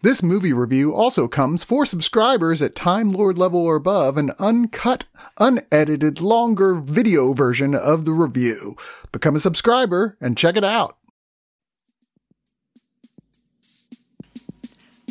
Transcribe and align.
This 0.00 0.22
movie 0.22 0.52
review 0.52 0.94
also 0.94 1.26
comes 1.26 1.64
for 1.64 1.84
subscribers 1.84 2.62
at 2.62 2.76
Time 2.76 3.10
Lord 3.10 3.36
level 3.36 3.58
or 3.58 3.74
above, 3.74 4.16
an 4.16 4.30
uncut, 4.38 5.06
unedited, 5.38 6.20
longer 6.20 6.76
video 6.76 7.32
version 7.32 7.74
of 7.74 8.04
the 8.04 8.12
review. 8.12 8.76
Become 9.10 9.34
a 9.34 9.40
subscriber 9.40 10.16
and 10.20 10.38
check 10.38 10.56
it 10.56 10.62
out. 10.62 10.97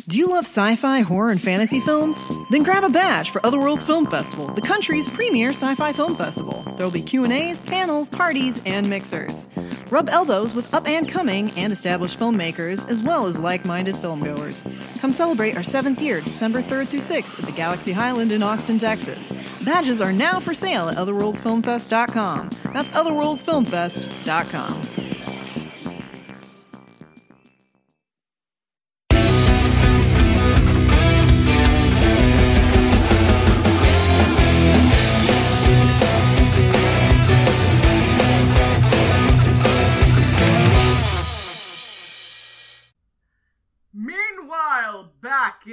Do 0.08 0.16
you 0.16 0.28
love 0.28 0.44
sci-fi, 0.44 1.00
horror, 1.00 1.30
and 1.30 1.40
fantasy 1.40 1.80
films? 1.80 2.24
Then 2.48 2.62
grab 2.62 2.82
a 2.82 2.88
badge 2.88 3.28
for 3.28 3.42
Otherworlds 3.42 3.84
Film 3.84 4.06
Festival, 4.06 4.46
the 4.46 4.62
country's 4.62 5.06
premier 5.06 5.50
sci-fi 5.50 5.92
film 5.92 6.14
festival. 6.14 6.62
There'll 6.62 6.90
be 6.90 7.02
Q&As, 7.02 7.60
panels, 7.60 8.08
parties, 8.08 8.62
and 8.64 8.88
mixers. 8.88 9.48
Rub 9.90 10.08
elbows 10.08 10.54
with 10.54 10.72
up 10.72 10.88
and 10.88 11.06
coming 11.06 11.50
and 11.58 11.74
established 11.74 12.18
filmmakers, 12.18 12.88
as 12.88 13.02
well 13.02 13.26
as 13.26 13.38
like-minded 13.38 13.96
filmgoers. 13.96 14.64
Come 14.98 15.12
celebrate 15.12 15.58
our 15.58 15.62
seventh 15.62 16.00
year, 16.00 16.22
December 16.22 16.62
3rd 16.62 16.88
through 16.88 17.00
6th 17.00 17.38
at 17.38 17.44
the 17.44 17.52
Galaxy 17.52 17.92
Highland 17.92 18.32
in 18.32 18.42
Austin, 18.42 18.78
Texas. 18.78 19.34
Badges 19.62 20.00
are 20.00 20.14
now 20.14 20.40
for 20.40 20.54
sale 20.54 20.88
at 20.88 20.96
otherworldsfilmfest.com. 20.96 22.48
That's 22.72 22.90
otherworldsfilmfest.com. 22.92 25.08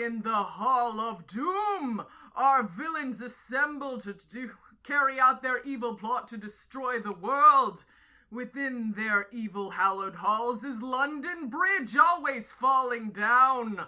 in 0.02 0.22
the 0.22 0.34
Hall 0.34 1.00
of 1.00 1.28
Doom, 1.28 2.04
our 2.36 2.64
villains 2.64 3.22
assemble 3.22 4.00
to 4.02 4.16
do, 4.32 4.52
carry 4.84 5.20
out 5.20 5.42
their 5.42 5.64
evil 5.64 5.96
plot 5.96 6.28
to 6.30 6.38
destroy 6.38 7.00
the 7.00 7.14
world. 7.14 7.86
Within 8.32 8.94
their 8.96 9.28
evil 9.32 9.72
hallowed 9.72 10.16
halls 10.16 10.64
is 10.64 10.82
London 10.82 11.50
Bridge 11.50 11.96
always 11.96 12.52
falling 12.52 13.12
down. 13.12 13.86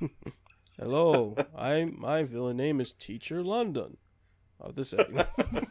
Hello, 0.78 1.36
I 1.56 1.84
my 1.96 2.22
villain 2.24 2.56
name 2.56 2.80
is 2.80 2.92
Teacher 2.92 3.42
London. 3.42 3.96
Of 4.58 4.74
the 4.74 4.84
second. 4.84 5.26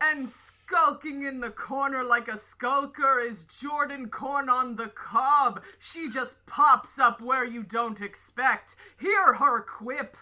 And 0.00 0.28
skulking 0.68 1.22
in 1.24 1.40
the 1.40 1.50
corner 1.50 2.04
like 2.04 2.28
a 2.28 2.38
skulker 2.38 3.20
is 3.20 3.44
Jordan 3.44 4.08
Corn 4.08 4.48
on 4.48 4.76
the 4.76 4.88
cob. 4.88 5.62
She 5.78 6.10
just 6.10 6.34
pops 6.46 6.98
up 6.98 7.20
where 7.20 7.44
you 7.44 7.62
don't 7.62 8.00
expect. 8.00 8.76
Hear 8.98 9.34
her 9.34 9.60
quip. 9.62 10.16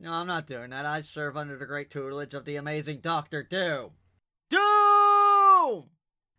No, 0.00 0.12
I'm 0.12 0.26
not 0.26 0.46
doing 0.46 0.70
that. 0.70 0.86
I 0.86 1.02
serve 1.02 1.36
under 1.36 1.56
the 1.56 1.66
great 1.66 1.90
tutelage 1.90 2.34
of 2.34 2.44
the 2.44 2.56
amazing 2.56 3.00
Doctor 3.00 3.42
Doom. 3.42 3.90
Doom! 4.50 5.84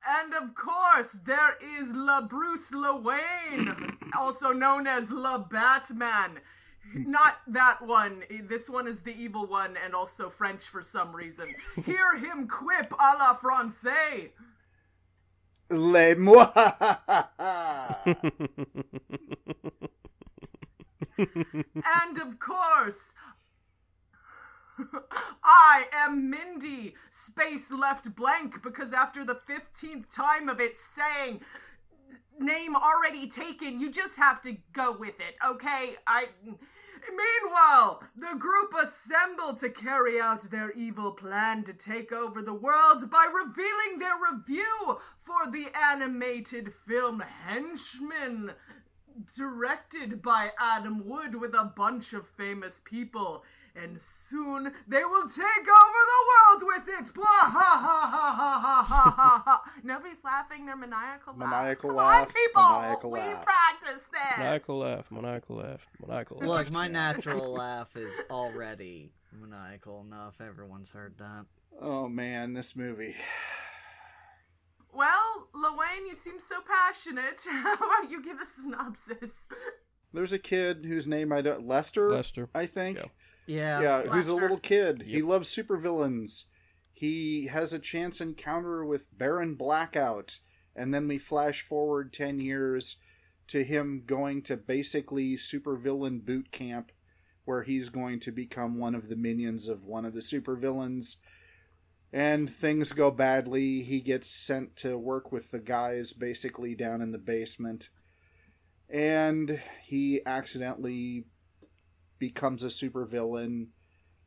And 0.08 0.34
of 0.34 0.56
course, 0.56 1.16
there 1.26 1.58
is 1.80 1.90
La 1.92 2.22
Bruce 2.22 2.72
Wayne, 2.72 3.76
also 4.18 4.52
known 4.54 4.88
as 4.88 5.12
La 5.12 5.38
Batman. 5.38 6.40
Not 6.94 7.38
that 7.48 7.82
one. 7.82 8.24
This 8.48 8.70
one 8.70 8.88
is 8.88 9.00
the 9.02 9.16
evil 9.16 9.46
one 9.46 9.78
and 9.84 9.94
also 9.94 10.30
French 10.30 10.64
for 10.64 10.84
some 10.84 11.16
reason. 11.16 11.54
Hear 11.86 12.18
him 12.18 12.48
quip 12.48 12.92
a 12.92 13.16
la 13.18 13.34
francais. 13.36 14.32
Les 15.70 16.16
moi. 16.16 16.52
And 21.20 22.18
of 22.22 22.40
course, 22.40 23.14
I 25.44 25.86
am 25.94 26.30
Mindy. 26.30 26.96
Space 27.26 27.72
left 27.72 28.16
blank 28.16 28.64
because 28.64 28.94
after 28.94 29.24
the 29.26 29.36
15th 29.36 30.06
time 30.14 30.50
of 30.50 30.60
it 30.60 30.76
saying 30.96 31.42
name 32.40 32.76
already 32.76 33.28
taken, 33.28 33.80
you 33.80 33.92
just 33.92 34.18
have 34.18 34.42
to 34.44 34.58
go 34.74 34.96
with 34.96 35.20
it, 35.20 35.36
okay? 35.46 35.96
I. 36.08 36.28
Meanwhile, 37.08 38.04
the 38.18 38.38
group 38.38 38.74
assemble 38.76 39.56
to 39.56 39.70
carry 39.70 40.20
out 40.20 40.50
their 40.52 40.72
evil 40.72 41.12
plan 41.12 41.64
to 41.64 41.74
take 41.74 42.12
over 42.12 42.42
the 42.42 42.54
world 42.54 43.10
by 43.10 43.26
revealing 43.34 44.00
their 44.00 44.18
review 44.32 45.00
for 45.24 45.50
the 45.50 45.68
animated 45.76 46.74
film 46.88 47.24
Henchmen, 47.48 48.52
directed 49.36 50.22
by 50.22 50.52
Adam 50.60 51.08
Wood 51.08 51.36
with 51.36 51.54
a 51.54 51.72
bunch 51.76 52.14
of 52.14 52.28
famous 52.38 52.82
people 52.84 53.44
and 53.76 54.00
soon 54.30 54.72
they 54.88 55.04
will 55.04 55.28
take 55.28 55.68
over 55.68 56.02
the 56.12 56.24
world 56.30 56.64
with 56.76 56.88
it. 57.00 57.14
Blah 57.14 57.26
ha 57.26 57.50
ha 57.50 58.08
ha 58.08 58.36
ha 58.36 58.62
ha 58.62 59.14
ha 59.18 59.44
ha. 59.46 59.72
Nobody's 59.84 60.24
laughing. 60.24 60.66
They're 60.66 60.76
maniacal. 60.76 61.34
Laugh. 61.38 61.50
Maniacal 61.50 61.90
Come 61.90 61.98
laugh. 61.98 62.28
On, 62.28 62.34
people, 62.34 62.70
maniacal 62.82 63.12
we 63.12 63.20
laugh. 63.20 63.46
practice 63.46 64.04
this. 64.12 64.38
Maniacal 64.38 64.78
laugh. 64.80 65.12
Maniacal 65.12 65.56
laugh. 65.58 65.88
Maniacal 66.00 66.38
laugh. 66.38 66.48
Look, 66.48 66.74
my 66.74 66.88
natural 66.88 67.54
laugh 67.54 67.96
is 67.96 68.20
already 68.30 69.12
maniacal 69.32 70.02
enough. 70.02 70.42
Everyone's 70.42 70.92
heard 70.92 71.16
that. 71.20 71.46
Oh 71.82 72.08
man, 72.10 72.54
this 72.54 72.76
movie. 72.76 73.16
Well, 74.92 75.48
Lewayne, 75.56 76.08
you 76.08 76.16
seem 76.16 76.40
so 76.40 76.56
passionate. 76.68 77.40
How 77.50 77.76
about 77.76 78.10
you 78.10 78.24
give 78.24 78.38
a 78.42 78.46
synopsis? 78.46 79.46
There's 80.12 80.34
a 80.34 80.40
kid 80.40 80.86
whose 80.86 81.08
name 81.08 81.32
I 81.32 81.42
don't 81.42 81.68
Lester. 81.68 82.10
Lester, 82.10 82.50
I 82.56 82.66
think. 82.66 82.98
Yeah. 82.98 83.06
Yeah. 83.50 83.82
Yeah, 83.82 84.02
who's 84.04 84.28
a 84.28 84.36
little 84.36 84.60
kid. 84.60 85.06
He 85.08 85.24
loves 85.24 85.54
supervillains. 85.54 86.46
He 86.94 87.48
has 87.48 87.74
a 87.74 87.80
chance 87.80 88.22
encounter 88.22 88.86
with 88.86 89.08
Baron 89.18 89.56
Blackout, 89.56 90.40
and 90.76 90.94
then 90.94 91.08
we 91.08 91.18
flash 91.18 91.64
forward 91.64 92.14
10 92.14 92.40
years 92.40 92.98
to 93.48 93.64
him 93.64 94.04
going 94.06 94.44
to 94.44 94.56
basically 94.56 95.34
supervillain 95.34 96.24
boot 96.24 96.52
camp 96.52 96.92
where 97.46 97.64
he's 97.64 97.90
going 97.90 98.20
to 98.20 98.32
become 98.32 98.78
one 98.78 98.94
of 98.94 99.10
the 99.10 99.16
minions 99.16 99.68
of 99.68 99.84
one 99.84 100.06
of 100.06 100.14
the 100.14 100.20
supervillains. 100.20 101.16
And 102.14 102.48
things 102.48 102.92
go 102.92 103.10
badly. 103.10 103.82
He 103.82 104.00
gets 104.00 104.30
sent 104.30 104.76
to 104.78 104.96
work 104.96 105.32
with 105.32 105.50
the 105.50 105.60
guys 105.60 106.14
basically 106.14 106.76
down 106.76 107.02
in 107.02 107.12
the 107.12 107.18
basement. 107.18 107.90
And 108.88 109.60
he 109.84 110.22
accidentally 110.26 111.26
becomes 112.20 112.64
a 112.64 112.68
supervillain 112.68 113.68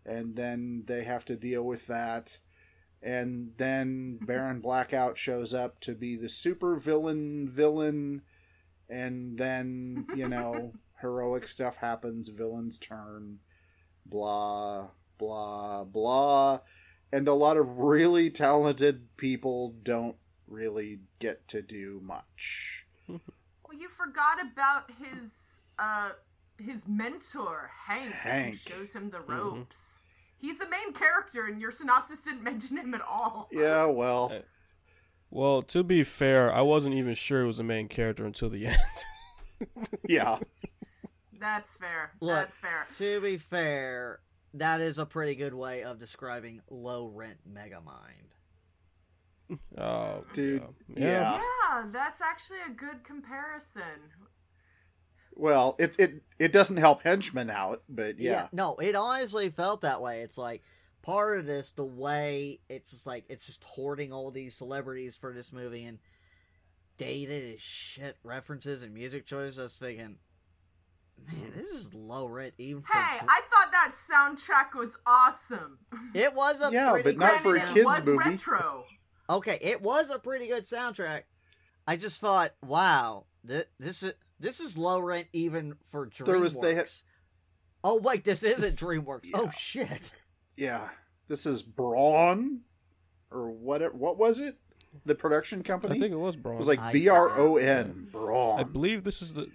and 0.05 0.35
then 0.35 0.85
they 0.87 1.05
have 1.05 1.25
to 1.27 1.37
deal 1.37 1.62
with 1.62 1.87
that. 1.87 2.39
And 3.03 3.53
then 3.56 4.19
Baron 4.23 4.61
Blackout 4.61 5.19
shows 5.19 5.55
up 5.55 5.81
to 5.81 5.94
be 5.94 6.17
the 6.17 6.29
supervillain 6.29 7.49
villain 7.49 8.23
and 8.89 9.39
then 9.39 10.06
you 10.15 10.29
know 10.29 10.73
heroic 11.00 11.49
stuff 11.49 11.79
happens 11.79 12.29
villains 12.29 12.79
turn 12.79 13.39
blah 14.06 14.88
blah 15.19 15.85
blah. 15.85 16.61
And 17.15 17.29
a 17.29 17.35
lot 17.35 17.56
of 17.56 17.79
really 17.79 18.31
talented 18.31 19.17
people 19.19 19.75
don't 19.83 20.17
really 20.47 21.00
get 21.19 21.47
to 21.49 21.62
do 21.62 22.00
much. 22.03 22.87
Well, 23.69 23.81
you 23.81 23.88
forgot 23.88 24.37
about 24.53 24.91
his 24.99 25.31
uh 25.79 26.11
his 26.62 26.82
mentor, 26.87 27.70
Hank, 27.87 28.12
Hank. 28.12 28.59
shows 28.59 28.93
him 28.93 29.11
the 29.11 29.19
mm-hmm. 29.19 29.32
ropes. 29.32 30.03
He's 30.38 30.59
the 30.59 30.69
main 30.69 30.93
character, 30.93 31.47
and 31.47 31.61
your 31.61 31.70
synopsis 31.73 32.19
didn't 32.20 32.43
mention 32.50 32.76
him 32.76 32.94
at 32.94 33.03
all. 33.03 33.49
yeah 33.53 33.85
well 33.87 34.31
uh, 34.32 34.38
Well, 35.31 35.62
to 35.62 35.82
be 35.82 36.03
fair, 36.05 36.53
I 36.53 36.62
wasn't 36.62 36.94
even 36.94 37.14
sure 37.14 37.43
it 37.43 37.47
was 37.47 37.59
the 37.59 37.64
main 37.64 37.88
character 37.88 38.25
until 38.25 38.50
the 38.50 38.67
end. 39.61 39.69
yeah 40.09 40.38
That's 41.38 41.70
fair. 41.76 42.12
Look, 42.20 42.35
That's 42.35 42.56
fair. 42.56 42.87
To 42.99 43.20
be 43.20 43.37
fair, 43.37 44.20
that 44.55 44.81
is 44.81 44.99
a 44.99 45.06
pretty 45.06 45.35
good 45.35 45.55
way 45.55 45.82
of 45.82 45.99
describing 45.99 46.61
low 46.70 47.06
rent 47.06 47.38
Megamind. 47.50 48.37
Oh, 49.76 50.25
Dude, 50.32 50.62
yeah. 50.97 51.05
yeah. 51.05 51.41
Yeah, 51.73 51.85
that's 51.93 52.20
actually 52.20 52.59
a 52.67 52.73
good 52.73 53.05
comparison. 53.05 54.11
Well, 55.34 55.76
it 55.79 55.99
it 55.99 56.23
it 56.38 56.52
doesn't 56.52 56.76
help 56.76 57.02
henchmen 57.02 57.50
out, 57.50 57.82
but 57.88 58.19
yeah. 58.19 58.49
No, 58.52 58.76
it 58.76 58.94
honestly 58.94 59.50
felt 59.50 59.81
that 59.82 60.00
way. 60.02 60.20
It's 60.23 60.37
like 60.38 60.62
part 61.02 61.38
of 61.38 61.46
this, 61.46 61.70
the 61.73 61.84
way 61.84 62.61
it's 62.69 62.90
just 62.90 63.06
like 63.06 63.25
it's 63.29 63.46
just 63.46 63.64
hoarding 63.64 64.12
all 64.12 64.31
these 64.31 64.55
celebrities 64.55 65.17
for 65.17 65.32
this 65.32 65.52
movie 65.52 65.84
and 65.84 65.99
dated 66.99 67.55
as 67.55 67.61
shit 67.61 68.17
references 68.23 68.82
and 68.82 68.93
music 68.94 69.26
choices. 69.26 69.58
I 69.58 69.62
was 69.62 69.76
thinking, 69.76 70.17
man, 71.26 71.52
this 71.56 71.70
is 71.70 71.93
low 71.94 72.26
rent 72.26 72.55
even 72.58 72.82
for. 72.82 72.93
Hey, 72.96 73.19
I 73.26 73.40
thought 73.50 73.73
that 73.73 73.93
soundtrack 74.11 74.78
was 74.78 74.96
awesome. 75.06 75.78
It 76.14 76.35
was 76.35 76.61
a 76.61 76.70
Yeah, 76.73 76.90
pretty 76.93 77.12
but 77.12 77.19
not 77.19 77.40
for 77.40 77.56
a 77.56 77.61
Granted, 77.61 77.67
sound- 77.67 77.78
it 77.78 77.85
kid's 77.85 77.87
was 77.99 78.06
movie. 78.06 78.19
retro. 78.31 78.85
Okay, 79.31 79.58
it 79.62 79.81
was 79.81 80.11
a 80.11 80.19
pretty 80.19 80.46
good 80.49 80.64
soundtrack. 80.64 81.23
I 81.87 81.96
just 81.96 82.20
thought, 82.20 82.52
wow, 82.62 83.25
th- 83.49 83.69
this 83.81 84.02
is 84.02 84.12
this 84.43 84.61
is 84.61 84.77
low 84.77 85.00
rent 85.00 85.29
even 85.33 85.77
for 85.91 86.06
DreamWorks. 86.06 86.25
There 86.27 86.39
was- 86.39 86.56
they 86.56 86.75
had- 86.75 86.91
Oh 87.85 87.97
wait, 87.97 88.25
this 88.25 88.43
isn't 88.44 88.77
DreamWorks. 88.79 89.31
Oh 89.35 89.44
Yeah. 89.44 89.50
shit. 89.53 90.12
Yeah. 90.56 90.89
This 91.29 91.47
is 91.47 91.62
Bron 91.62 92.61
or 93.31 93.50
what 93.50 93.94
what 93.94 94.19
was 94.19 94.39
it? 94.41 94.59
The 95.06 95.15
production 95.15 95.62
company? 95.62 95.97
I 95.97 95.99
think 95.99 96.12
it 96.12 96.17
was 96.19 96.37
Bron. 96.37 96.56
It 96.56 96.59
was 96.59 96.69
like 96.69 96.93
B 96.93 97.09
R 97.09 97.31
O 97.39 97.56
N. 97.56 98.09
Bron. 98.12 98.61
I 98.61 98.62
believe 98.65 99.05
this 99.05 99.23
is 99.23 99.33
the 99.33 99.49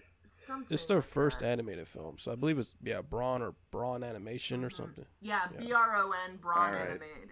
Something 0.48 0.74
it's 0.74 0.86
their 0.86 0.98
like 0.98 1.06
first 1.06 1.40
that. 1.42 1.50
animated 1.50 1.88
film, 1.90 2.18
so 2.18 2.32
I 2.32 2.36
believe 2.36 2.58
it's 2.58 2.74
yeah 2.82 3.02
Bron 3.02 3.42
or 3.42 3.54
Bron 3.70 4.02
Animation 4.04 4.64
or 4.64 4.70
mm-hmm. 4.70 4.78
something. 4.78 5.06
Yeah, 5.22 5.42
Yeah. 5.54 5.60
B 5.60 5.72
R 5.74 5.98
O 5.98 6.14
N, 6.30 6.38
Bron 6.38 6.58
All 6.58 6.72
right. 6.72 6.90
Animated. 6.90 7.30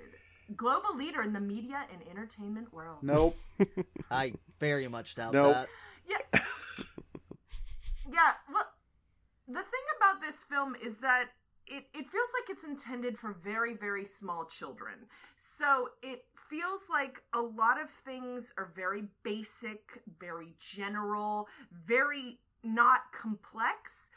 Global 0.55 0.95
leader 0.95 1.23
in 1.23 1.33
the 1.33 1.39
media 1.39 1.85
and 1.91 2.01
entertainment 2.09 2.71
world. 2.73 2.99
Nope. 3.01 3.35
I 4.11 4.33
very 4.59 4.87
much 4.87 5.15
doubt 5.15 5.33
Nope. 5.33 5.53
that. 5.55 5.69
Yeah. 6.07 6.39
Yeah, 8.15 8.31
well, 8.51 8.71
the 9.45 9.53
thing 9.53 9.85
about 9.97 10.21
this 10.21 10.37
film 10.49 10.75
is 10.83 10.95
that 11.01 11.25
it, 11.67 11.85
it 11.93 12.09
feels 12.09 12.29
like 12.39 12.49
it's 12.49 12.63
intended 12.63 13.17
for 13.17 13.35
very, 13.43 13.75
very 13.75 14.05
small 14.05 14.45
children. 14.45 14.93
So 15.57 15.89
it 16.01 16.23
feels 16.49 16.81
like 16.89 17.21
a 17.33 17.41
lot 17.41 17.81
of 17.81 17.89
things 18.05 18.53
are 18.57 18.71
very 18.73 19.03
basic, 19.23 20.01
very 20.19 20.55
general, 20.59 21.47
very 21.85 22.39
not 22.63 23.01
complex, 23.19 24.09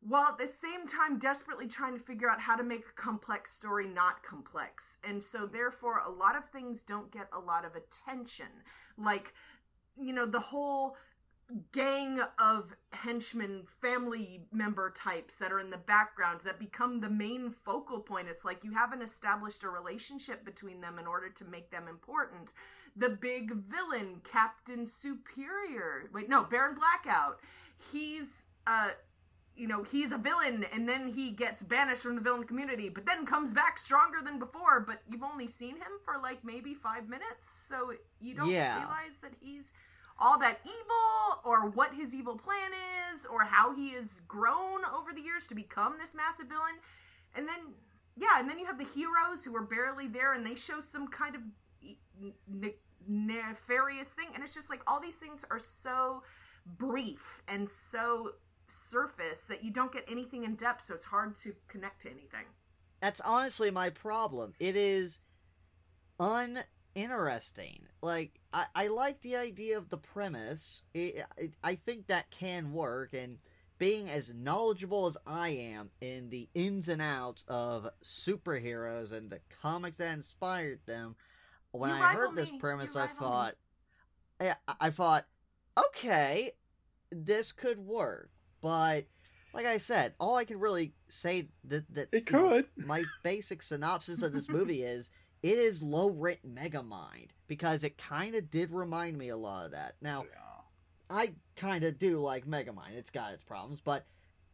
while 0.00 0.28
at 0.28 0.38
the 0.38 0.46
same 0.46 0.86
time 0.86 1.18
desperately 1.18 1.66
trying 1.66 1.98
to 1.98 2.04
figure 2.04 2.30
out 2.30 2.40
how 2.40 2.54
to 2.54 2.62
make 2.62 2.84
a 2.86 3.00
complex 3.00 3.52
story 3.52 3.88
not 3.88 4.22
complex. 4.22 4.98
And 5.02 5.22
so, 5.22 5.46
therefore, 5.46 6.02
a 6.06 6.10
lot 6.10 6.36
of 6.36 6.48
things 6.50 6.82
don't 6.82 7.10
get 7.10 7.28
a 7.32 7.40
lot 7.40 7.64
of 7.64 7.72
attention. 7.74 8.46
Like, 8.96 9.34
you 10.00 10.12
know, 10.12 10.24
the 10.24 10.40
whole 10.40 10.96
gang 11.72 12.20
of 12.38 12.72
henchmen 12.92 13.64
family 13.80 14.46
member 14.52 14.90
types 14.96 15.36
that 15.38 15.52
are 15.52 15.60
in 15.60 15.70
the 15.70 15.76
background 15.76 16.40
that 16.44 16.58
become 16.58 17.00
the 17.00 17.08
main 17.10 17.50
focal 17.64 17.98
point. 18.00 18.28
It's 18.28 18.44
like 18.44 18.62
you 18.64 18.72
haven't 18.72 19.02
established 19.02 19.62
a 19.64 19.68
relationship 19.68 20.44
between 20.44 20.80
them 20.80 20.98
in 20.98 21.06
order 21.06 21.28
to 21.30 21.44
make 21.44 21.70
them 21.70 21.88
important. 21.88 22.50
The 22.96 23.10
big 23.10 23.52
villain 23.54 24.20
captain 24.30 24.86
superior. 24.86 26.08
Wait 26.12 26.28
no 26.28 26.44
baron 26.44 26.76
blackout. 26.76 27.40
He's 27.92 28.42
uh 28.66 28.90
you 29.56 29.66
know 29.66 29.82
he's 29.82 30.12
a 30.12 30.18
villain 30.18 30.64
and 30.72 30.88
then 30.88 31.08
he 31.08 31.30
gets 31.32 31.62
banished 31.62 32.02
from 32.02 32.14
the 32.14 32.20
villain 32.20 32.44
community 32.44 32.88
but 32.88 33.04
then 33.04 33.26
comes 33.26 33.50
back 33.52 33.78
stronger 33.78 34.18
than 34.24 34.38
before. 34.38 34.80
But 34.80 35.02
you've 35.10 35.22
only 35.22 35.48
seen 35.48 35.76
him 35.76 35.98
for 36.04 36.14
like 36.22 36.44
maybe 36.44 36.74
five 36.74 37.08
minutes 37.08 37.46
so 37.68 37.92
you 38.20 38.34
don't 38.34 38.50
Yeah. 38.50 38.78
realize 38.78 39.18
that 39.22 39.32
he's 39.40 39.72
all 40.20 40.38
that 40.38 40.60
evil 40.64 41.40
or 41.44 41.70
what 41.70 41.94
his 41.94 42.12
evil 42.12 42.36
plan 42.36 42.70
is 43.14 43.24
or 43.26 43.42
how 43.44 43.74
he 43.74 43.92
has 43.92 44.08
grown 44.28 44.80
over 44.94 45.12
the 45.14 45.20
years 45.20 45.46
to 45.46 45.54
become 45.54 45.94
this 45.98 46.14
massive 46.14 46.46
villain 46.46 46.76
and 47.34 47.48
then 47.48 47.74
yeah 48.16 48.38
and 48.38 48.48
then 48.48 48.58
you 48.58 48.66
have 48.66 48.78
the 48.78 48.84
heroes 48.84 49.44
who 49.44 49.54
are 49.56 49.62
barely 49.62 50.06
there 50.06 50.34
and 50.34 50.44
they 50.44 50.54
show 50.54 50.80
some 50.80 51.08
kind 51.08 51.34
of 51.34 51.42
ne- 52.48 52.74
nefarious 53.08 54.08
thing 54.08 54.26
and 54.34 54.44
it's 54.44 54.54
just 54.54 54.68
like 54.70 54.82
all 54.86 55.00
these 55.00 55.14
things 55.14 55.44
are 55.50 55.60
so 55.82 56.22
brief 56.78 57.42
and 57.48 57.68
so 57.90 58.32
surface 58.90 59.44
that 59.48 59.64
you 59.64 59.70
don't 59.70 59.92
get 59.92 60.04
anything 60.10 60.44
in 60.44 60.54
depth 60.54 60.84
so 60.86 60.94
it's 60.94 61.06
hard 61.06 61.36
to 61.36 61.54
connect 61.68 62.02
to 62.02 62.10
anything 62.10 62.44
That's 63.00 63.20
honestly 63.22 63.70
my 63.70 63.90
problem. 63.90 64.52
It 64.60 64.76
is 64.76 65.20
uninteresting. 66.18 67.86
Like 68.02 68.39
I, 68.52 68.66
I 68.74 68.86
like 68.88 69.20
the 69.20 69.36
idea 69.36 69.78
of 69.78 69.88
the 69.88 69.96
premise. 69.96 70.82
It, 70.94 71.24
it, 71.36 71.54
I 71.62 71.76
think 71.76 72.06
that 72.08 72.30
can 72.30 72.72
work, 72.72 73.12
and 73.12 73.38
being 73.78 74.10
as 74.10 74.32
knowledgeable 74.34 75.06
as 75.06 75.16
I 75.26 75.50
am 75.50 75.90
in 76.00 76.30
the 76.30 76.48
ins 76.54 76.88
and 76.88 77.00
outs 77.00 77.44
of 77.48 77.88
superheroes 78.04 79.12
and 79.12 79.30
the 79.30 79.40
comics 79.62 79.96
that 79.98 80.12
inspired 80.12 80.80
them, 80.86 81.16
when 81.70 81.90
You 81.90 81.96
I 81.96 82.00
rival 82.00 82.20
heard 82.20 82.36
this 82.36 82.52
me. 82.52 82.58
premise, 82.58 82.94
You 82.94 83.02
I 83.02 83.06
thought, 83.08 83.54
I, 84.40 84.54
I 84.80 84.90
thought, 84.90 85.26
okay, 85.78 86.52
this 87.10 87.52
could 87.52 87.78
work, 87.78 88.30
but. 88.60 89.06
Like 89.52 89.66
I 89.66 89.78
said, 89.78 90.14
all 90.20 90.36
I 90.36 90.44
can 90.44 90.60
really 90.60 90.92
say 91.08 91.48
that 91.64 91.92
that 91.92 92.08
It 92.12 92.30
you 92.30 92.38
know, 92.38 92.48
could. 92.50 92.66
my 92.76 93.02
basic 93.24 93.64
synopsis 93.64 94.22
of 94.22 94.32
this 94.32 94.48
movie 94.48 94.84
is 94.84 95.10
it 95.42 95.58
is 95.58 95.82
low 95.82 96.08
rent 96.08 96.38
Megamind 96.46 97.30
because 97.50 97.82
it 97.82 97.98
kind 97.98 98.36
of 98.36 98.48
did 98.48 98.70
remind 98.70 99.18
me 99.18 99.28
a 99.28 99.36
lot 99.36 99.64
of 99.66 99.72
that. 99.72 99.96
Now, 100.00 100.24
I 101.10 101.32
kind 101.56 101.82
of 101.82 101.98
do 101.98 102.20
like 102.20 102.46
Megamind. 102.46 102.92
It's 102.94 103.10
got 103.10 103.32
its 103.32 103.42
problems, 103.42 103.80
but 103.80 104.06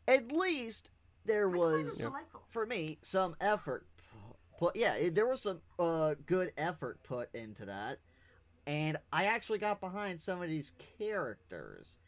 at 0.09 0.33
least 0.33 0.89
there 1.27 1.51
I 1.51 1.57
was 1.59 1.99
delightful 1.99 2.43
for 2.49 2.65
me 2.65 2.97
some 3.03 3.37
effort 3.39 3.87
put. 4.59 4.75
Yeah, 4.77 4.95
it, 4.95 5.15
there 5.15 5.27
was 5.29 5.43
some 5.43 5.61
uh 5.79 6.15
good 6.25 6.53
effort 6.57 7.03
put 7.03 7.29
into 7.35 7.67
that, 7.67 7.99
and 8.67 8.97
I 9.13 9.27
actually 9.27 9.59
got 9.59 9.79
behind 9.79 10.19
some 10.19 10.41
of 10.41 10.49
these 10.49 10.73
characters. 10.99 11.99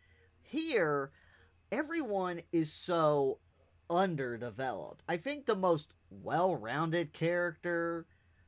Here, 0.41 1.11
everyone 1.71 2.41
is 2.51 2.73
so 2.73 3.41
underdeveloped. 3.91 5.03
I 5.07 5.19
think 5.19 5.45
the 5.45 5.55
most 5.55 5.93
well-rounded 6.11 7.13
character 7.13 8.07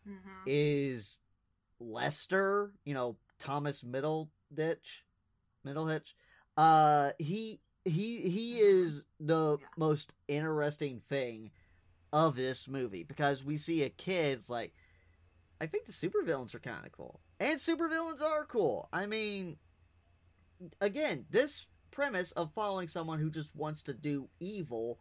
Mhm. 0.08 0.42
is 0.46 1.18
Lester, 1.80 2.72
you 2.84 2.94
know, 2.94 3.16
Thomas 3.38 3.82
Middle 3.82 4.30
Middleditch, 4.54 5.02
Middlehitch. 5.66 6.14
Uh 6.56 7.12
he 7.18 7.60
he 7.84 8.20
he 8.22 8.58
is 8.58 9.04
the 9.18 9.58
Yeah. 9.60 9.66
most 9.76 10.14
interesting 10.28 11.00
thing 11.08 11.50
of 12.12 12.36
this 12.36 12.68
movie 12.68 13.04
because 13.04 13.44
we 13.44 13.56
see 13.56 13.82
a 13.82 13.90
kid's 13.90 14.50
like 14.50 14.74
I 15.60 15.66
think 15.66 15.86
the 15.86 15.92
supervillains 15.92 16.54
are 16.54 16.60
kind 16.60 16.84
of 16.86 16.92
cool. 16.92 17.20
And 17.38 17.58
supervillains 17.58 18.22
are 18.22 18.44
cool. 18.44 18.88
I 18.92 19.06
mean 19.06 19.58
again, 20.80 21.26
this 21.30 21.66
premise 21.90 22.32
of 22.32 22.52
following 22.54 22.88
someone 22.88 23.18
who 23.18 23.30
just 23.30 23.54
wants 23.54 23.82
to 23.82 23.94
do 23.94 24.28
evil 24.38 25.00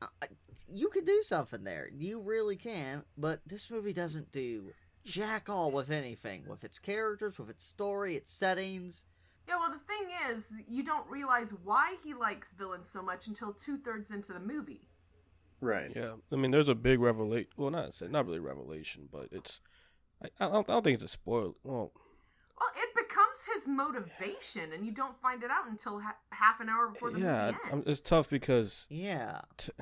I- 0.00 0.28
you 0.72 0.88
could 0.90 1.06
do 1.06 1.22
something 1.22 1.64
there. 1.64 1.88
You 1.88 2.20
really 2.20 2.56
can, 2.56 3.04
but 3.16 3.40
this 3.46 3.70
movie 3.70 3.92
doesn't 3.92 4.30
do 4.30 4.74
jack 5.04 5.48
all 5.48 5.70
with 5.70 5.90
anything, 5.90 6.44
with 6.48 6.64
its 6.64 6.78
characters, 6.78 7.38
with 7.38 7.50
its 7.50 7.64
story, 7.64 8.16
its 8.16 8.32
settings. 8.32 9.04
Yeah, 9.48 9.56
well, 9.58 9.70
the 9.70 9.78
thing 9.78 10.08
is, 10.30 10.44
you 10.68 10.82
don't 10.82 11.08
realize 11.08 11.48
why 11.64 11.96
he 12.04 12.12
likes 12.14 12.52
villains 12.52 12.88
so 12.88 13.00
much 13.00 13.26
until 13.26 13.52
two 13.52 13.78
thirds 13.78 14.10
into 14.10 14.32
the 14.32 14.40
movie. 14.40 14.88
Right. 15.60 15.90
Yeah, 15.96 16.12
I 16.30 16.36
mean, 16.36 16.50
there's 16.50 16.68
a 16.68 16.74
big 16.74 17.00
revelation. 17.00 17.48
Well, 17.56 17.70
not 17.70 17.90
not 18.10 18.26
really 18.26 18.38
revelation, 18.38 19.08
but 19.10 19.28
it's. 19.32 19.60
I, 20.22 20.28
I, 20.38 20.48
don't, 20.50 20.68
I 20.68 20.72
don't 20.74 20.84
think 20.84 20.94
it's 20.94 21.02
a 21.04 21.08
spoiler. 21.08 21.52
Well, 21.64 21.92
Well, 22.60 22.70
it 22.76 22.90
becomes 22.94 23.38
his 23.54 23.66
motivation, 23.66 24.72
and 24.72 24.84
you 24.84 24.92
don't 24.92 25.20
find 25.20 25.42
it 25.42 25.50
out 25.50 25.68
until 25.68 25.98
ha- 26.00 26.16
half 26.30 26.60
an 26.60 26.68
hour 26.68 26.88
before 26.88 27.10
the 27.10 27.20
yeah, 27.20 27.46
movie 27.46 27.58
I'm- 27.70 27.82
it's 27.86 28.00
tough 28.00 28.28
because 28.28 28.86
Yeah. 28.90 29.40
t- 29.56 29.72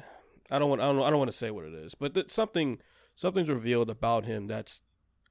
I 0.51 0.59
don't 0.59 0.71
want. 0.71 0.81
I 0.81 0.87
don't. 0.87 1.03
I 1.03 1.11
don't 1.11 1.19
want 1.19 1.31
to 1.31 1.37
say 1.37 1.51
what 1.51 1.65
it 1.65 1.75
is, 1.75 1.95
but 1.97 2.15
that 2.15 2.31
something 2.31 2.79
something's 3.17 3.49
revealed 3.49 3.91
about 3.91 4.25
him 4.27 4.47
that's 4.47 4.81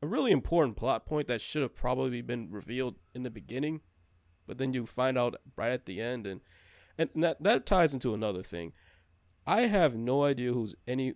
a 0.05 0.09
really 0.09 0.31
important 0.31 0.77
plot 0.77 1.05
point 1.05 1.27
that 1.27 1.41
should 1.41 1.61
have 1.61 1.75
probably 1.75 2.21
been 2.21 2.49
revealed 2.51 2.95
in 3.13 3.23
the 3.23 3.29
beginning, 3.29 3.81
but 4.47 4.57
then 4.57 4.73
you 4.73 4.85
find 4.85 5.17
out 5.17 5.35
right 5.55 5.71
at 5.71 5.85
the 5.85 6.01
end, 6.01 6.25
and 6.25 6.41
and 6.97 7.09
that 7.15 7.41
that 7.43 7.65
ties 7.65 7.93
into 7.93 8.13
another 8.13 8.43
thing. 8.43 8.73
I 9.47 9.61
have 9.61 9.95
no 9.95 10.23
idea 10.23 10.53
who's 10.53 10.75
any 10.87 11.15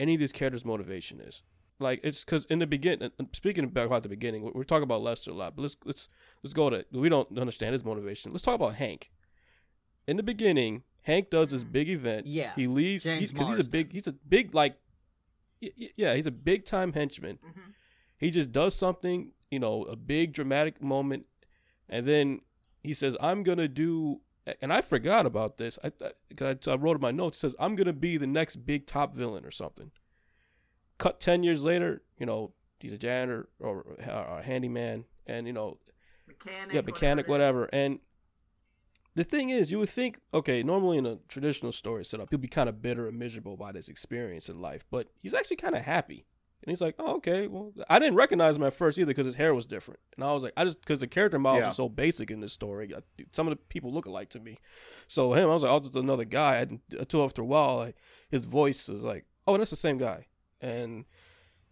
any 0.00 0.14
of 0.14 0.20
these 0.20 0.32
characters' 0.32 0.64
motivation 0.64 1.20
is. 1.20 1.42
Like 1.78 2.00
it's 2.02 2.24
because 2.24 2.44
in 2.46 2.60
the 2.60 2.66
beginning, 2.66 3.10
speaking 3.32 3.64
about 3.64 4.02
the 4.02 4.08
beginning, 4.08 4.50
we're, 4.54 4.64
talking 4.64 4.84
about 4.84 5.02
Lester 5.02 5.32
a 5.32 5.34
lot, 5.34 5.56
but 5.56 5.62
let's 5.62 5.76
let's 5.84 6.08
let's 6.42 6.54
go 6.54 6.70
to 6.70 6.84
we 6.92 7.08
don't 7.08 7.36
understand 7.36 7.72
his 7.72 7.84
motivation. 7.84 8.30
Let's 8.30 8.44
talk 8.44 8.54
about 8.54 8.76
Hank. 8.76 9.10
In 10.06 10.16
the 10.16 10.22
beginning, 10.22 10.84
Hank 11.02 11.30
does 11.30 11.50
this 11.50 11.64
big 11.64 11.88
event. 11.88 12.26
Yeah, 12.26 12.52
he 12.54 12.66
leaves 12.66 13.04
because 13.04 13.48
he's, 13.48 13.58
a 13.58 13.68
big, 13.68 13.92
he's 13.92 14.06
a 14.06 14.12
big 14.12 14.54
like, 14.54 14.76
yeah, 15.60 16.14
he's 16.14 16.26
a 16.26 16.32
big 16.32 16.64
time 16.64 16.92
henchman. 16.92 17.38
hmm 17.42 17.70
He 18.22 18.30
just 18.30 18.52
does 18.52 18.74
something, 18.74 19.32
you 19.50 19.58
know, 19.58 19.82
a 19.82 19.96
big 19.96 20.32
dramatic 20.32 20.80
moment, 20.80 21.26
and 21.88 22.06
then 22.06 22.42
he 22.80 22.94
says, 22.94 23.16
"I'm 23.20 23.42
gonna 23.42 23.66
do." 23.66 24.20
And 24.60 24.72
I 24.72 24.80
forgot 24.80 25.26
about 25.26 25.56
this. 25.56 25.76
I 25.82 25.90
I, 26.40 26.56
I 26.66 26.76
wrote 26.76 26.96
in 26.96 27.02
my 27.02 27.10
notes. 27.10 27.38
It 27.38 27.40
says, 27.40 27.56
"I'm 27.58 27.74
gonna 27.74 27.92
be 27.92 28.16
the 28.16 28.28
next 28.28 28.64
big 28.64 28.86
top 28.86 29.16
villain 29.16 29.44
or 29.44 29.50
something." 29.50 29.90
Cut 30.98 31.18
ten 31.18 31.42
years 31.42 31.64
later, 31.64 32.02
you 32.16 32.24
know, 32.24 32.52
he's 32.78 32.92
a 32.92 32.98
janitor 32.98 33.48
or 33.58 33.96
a 34.06 34.42
handyman, 34.44 35.06
and 35.26 35.48
you 35.48 35.52
know, 35.52 35.78
Mechanic. 36.28 36.74
yeah, 36.74 36.80
mechanic, 36.82 37.26
whatever. 37.26 37.68
And 37.72 37.98
the 39.16 39.24
thing 39.24 39.50
is, 39.50 39.72
you 39.72 39.80
would 39.80 39.90
think, 39.90 40.20
okay, 40.32 40.62
normally 40.62 40.96
in 40.96 41.06
a 41.06 41.16
traditional 41.26 41.72
story 41.72 42.04
setup, 42.04 42.30
he'll 42.30 42.38
be 42.38 42.46
kind 42.46 42.68
of 42.68 42.80
bitter 42.80 43.08
and 43.08 43.18
miserable 43.18 43.54
about 43.54 43.74
his 43.74 43.88
experience 43.88 44.48
in 44.48 44.60
life, 44.60 44.84
but 44.92 45.08
he's 45.18 45.34
actually 45.34 45.56
kind 45.56 45.74
of 45.74 45.82
happy. 45.82 46.24
And 46.62 46.70
he's 46.70 46.80
like, 46.80 46.94
oh, 46.98 47.16
okay, 47.16 47.48
well, 47.48 47.72
I 47.90 47.98
didn't 47.98 48.14
recognize 48.14 48.56
him 48.56 48.62
at 48.62 48.72
first 48.72 48.96
either 48.98 49.06
because 49.06 49.26
his 49.26 49.34
hair 49.34 49.52
was 49.54 49.66
different. 49.66 49.98
And 50.14 50.24
I 50.24 50.32
was 50.32 50.42
like, 50.44 50.52
I 50.56 50.64
just, 50.64 50.80
because 50.80 51.00
the 51.00 51.06
character 51.08 51.38
models 51.38 51.62
Yeah. 51.62 51.70
are 51.70 51.74
so 51.74 51.88
basic 51.88 52.30
in 52.30 52.40
this 52.40 52.52
story, 52.52 52.94
I- 52.94 53.00
some 53.32 53.48
of 53.48 53.50
the 53.52 53.56
people 53.64 53.92
look 53.92 54.06
alike 54.06 54.28
to 54.30 54.40
me. 54.40 54.58
So 55.08 55.32
him, 55.34 55.50
I 55.50 55.54
was 55.54 55.62
like, 55.64 55.72
oh, 55.72 55.80
just 55.80 55.96
another 55.96 56.24
guy. 56.24 56.56
And 56.58 56.80
uh, 56.94 57.00
until 57.00 57.24
after 57.24 57.42
a 57.42 57.44
while, 57.44 57.78
like, 57.78 57.96
his 58.30 58.44
voice 58.44 58.88
was 58.88 59.02
like, 59.02 59.24
oh, 59.46 59.56
that's 59.56 59.70
the 59.70 59.76
same 59.76 59.98
guy. 59.98 60.26
And 60.60 61.04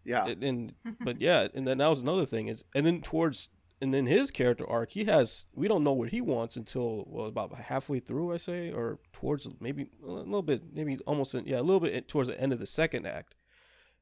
Yeah. 0.05 0.27
and, 0.27 0.43
and 0.43 0.75
but 1.01 1.21
yeah, 1.21 1.47
and 1.55 1.67
then 1.69 1.79
that 1.79 1.87
was 1.89 2.01
another 2.01 2.27
thing 2.27 2.49
is, 2.49 2.65
and 2.75 2.85
then 2.85 3.01
towards 3.01 3.51
and 3.83 3.95
then 3.95 4.05
his 4.05 4.31
character 4.31 4.69
arc, 4.69 4.91
he 4.91 5.05
has 5.05 5.47
we 5.55 5.67
don't 5.69 5.83
know 5.85 5.93
what 5.93 6.11
he 6.11 6.21
wants 6.21 6.55
until 6.57 7.05
well 7.07 7.27
about 7.27 7.55
halfway 7.55 7.99
through, 8.01 8.35
I 8.35 8.37
say, 8.37 8.71
or 8.73 8.99
towards 9.13 9.49
maybe 9.61 9.89
a 10.05 10.11
little 10.11 10.43
bit, 10.43 10.63
maybe 10.75 10.99
almost 11.07 11.35
in, 11.35 11.47
yeah, 11.47 11.61
a 11.61 11.63
little 11.63 11.81
bit 11.81 12.07
towards 12.09 12.29
the 12.29 12.39
end 12.39 12.53
of 12.53 12.59
the 12.59 12.67
second 12.67 13.07
act, 13.07 13.37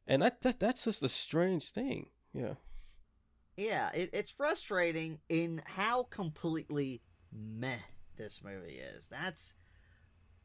and 0.09 0.23
that, 0.23 0.41
that 0.41 0.59
that's 0.59 0.85
just 0.85 1.03
a 1.05 1.09
strange 1.09 1.71
thing, 1.71 2.09
yeah. 2.33 2.55
Yeah, 3.57 3.91
it, 3.93 4.11
it's 4.13 4.31
frustrating 4.31 5.19
in 5.29 5.63
how 5.65 6.05
completely 6.05 7.03
meh 7.33 7.77
this 8.17 8.41
movie 8.43 8.79
is. 8.81 9.09
That's 9.09 9.55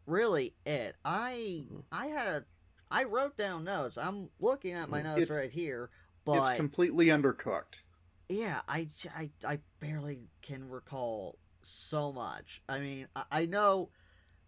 really 0.05 0.55
it. 0.65 0.95
I 1.05 1.65
Mm-hmm. 1.67 1.79
I 1.91 2.07
had 2.07 2.45
I 2.91 3.03
wrote 3.05 3.37
down 3.37 3.63
notes. 3.63 3.97
I'm 3.97 4.29
looking 4.39 4.73
at 4.73 4.89
my 4.89 5.01
notes 5.01 5.21
It's- 5.21 5.37
right 5.39 5.51
here, 5.51 5.89
but 6.25 6.37
it's 6.49 6.57
completely 6.57 7.07
undercooked. 7.07 7.81
yeah, 8.29 8.61
I, 8.67 8.87
I, 9.15 9.29
I 9.45 9.59
barely 9.79 10.29
can 10.41 10.67
recall 10.69 11.37
so 11.63 12.11
much. 12.11 12.61
I 12.69 12.79
mean, 12.79 13.07
I, 13.15 13.23
I 13.31 13.45
know. 13.45 13.89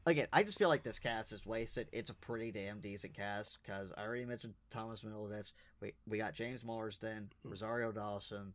Again, 0.07 0.27
I 0.31 0.43
just 0.43 0.59
feel 0.59 0.69
like 0.69 0.83
this 0.83 0.99
cast 0.99 1.31
is 1.31 1.45
wasted. 1.45 1.87
It's 1.91 2.11
a 2.11 2.13
pretty 2.13 2.51
damn 2.51 2.79
decent 2.79 3.15
cast 3.15 3.57
because 3.63 3.91
I 3.97 4.03
already 4.03 4.25
mentioned 4.25 4.53
Thomas 4.69 5.01
Middleditch. 5.01 5.51
We 5.81 5.93
we 6.07 6.19
got 6.19 6.35
James 6.35 6.63
Marsden, 6.63 7.31
Rosario 7.43 7.91
Dawson, 7.91 8.53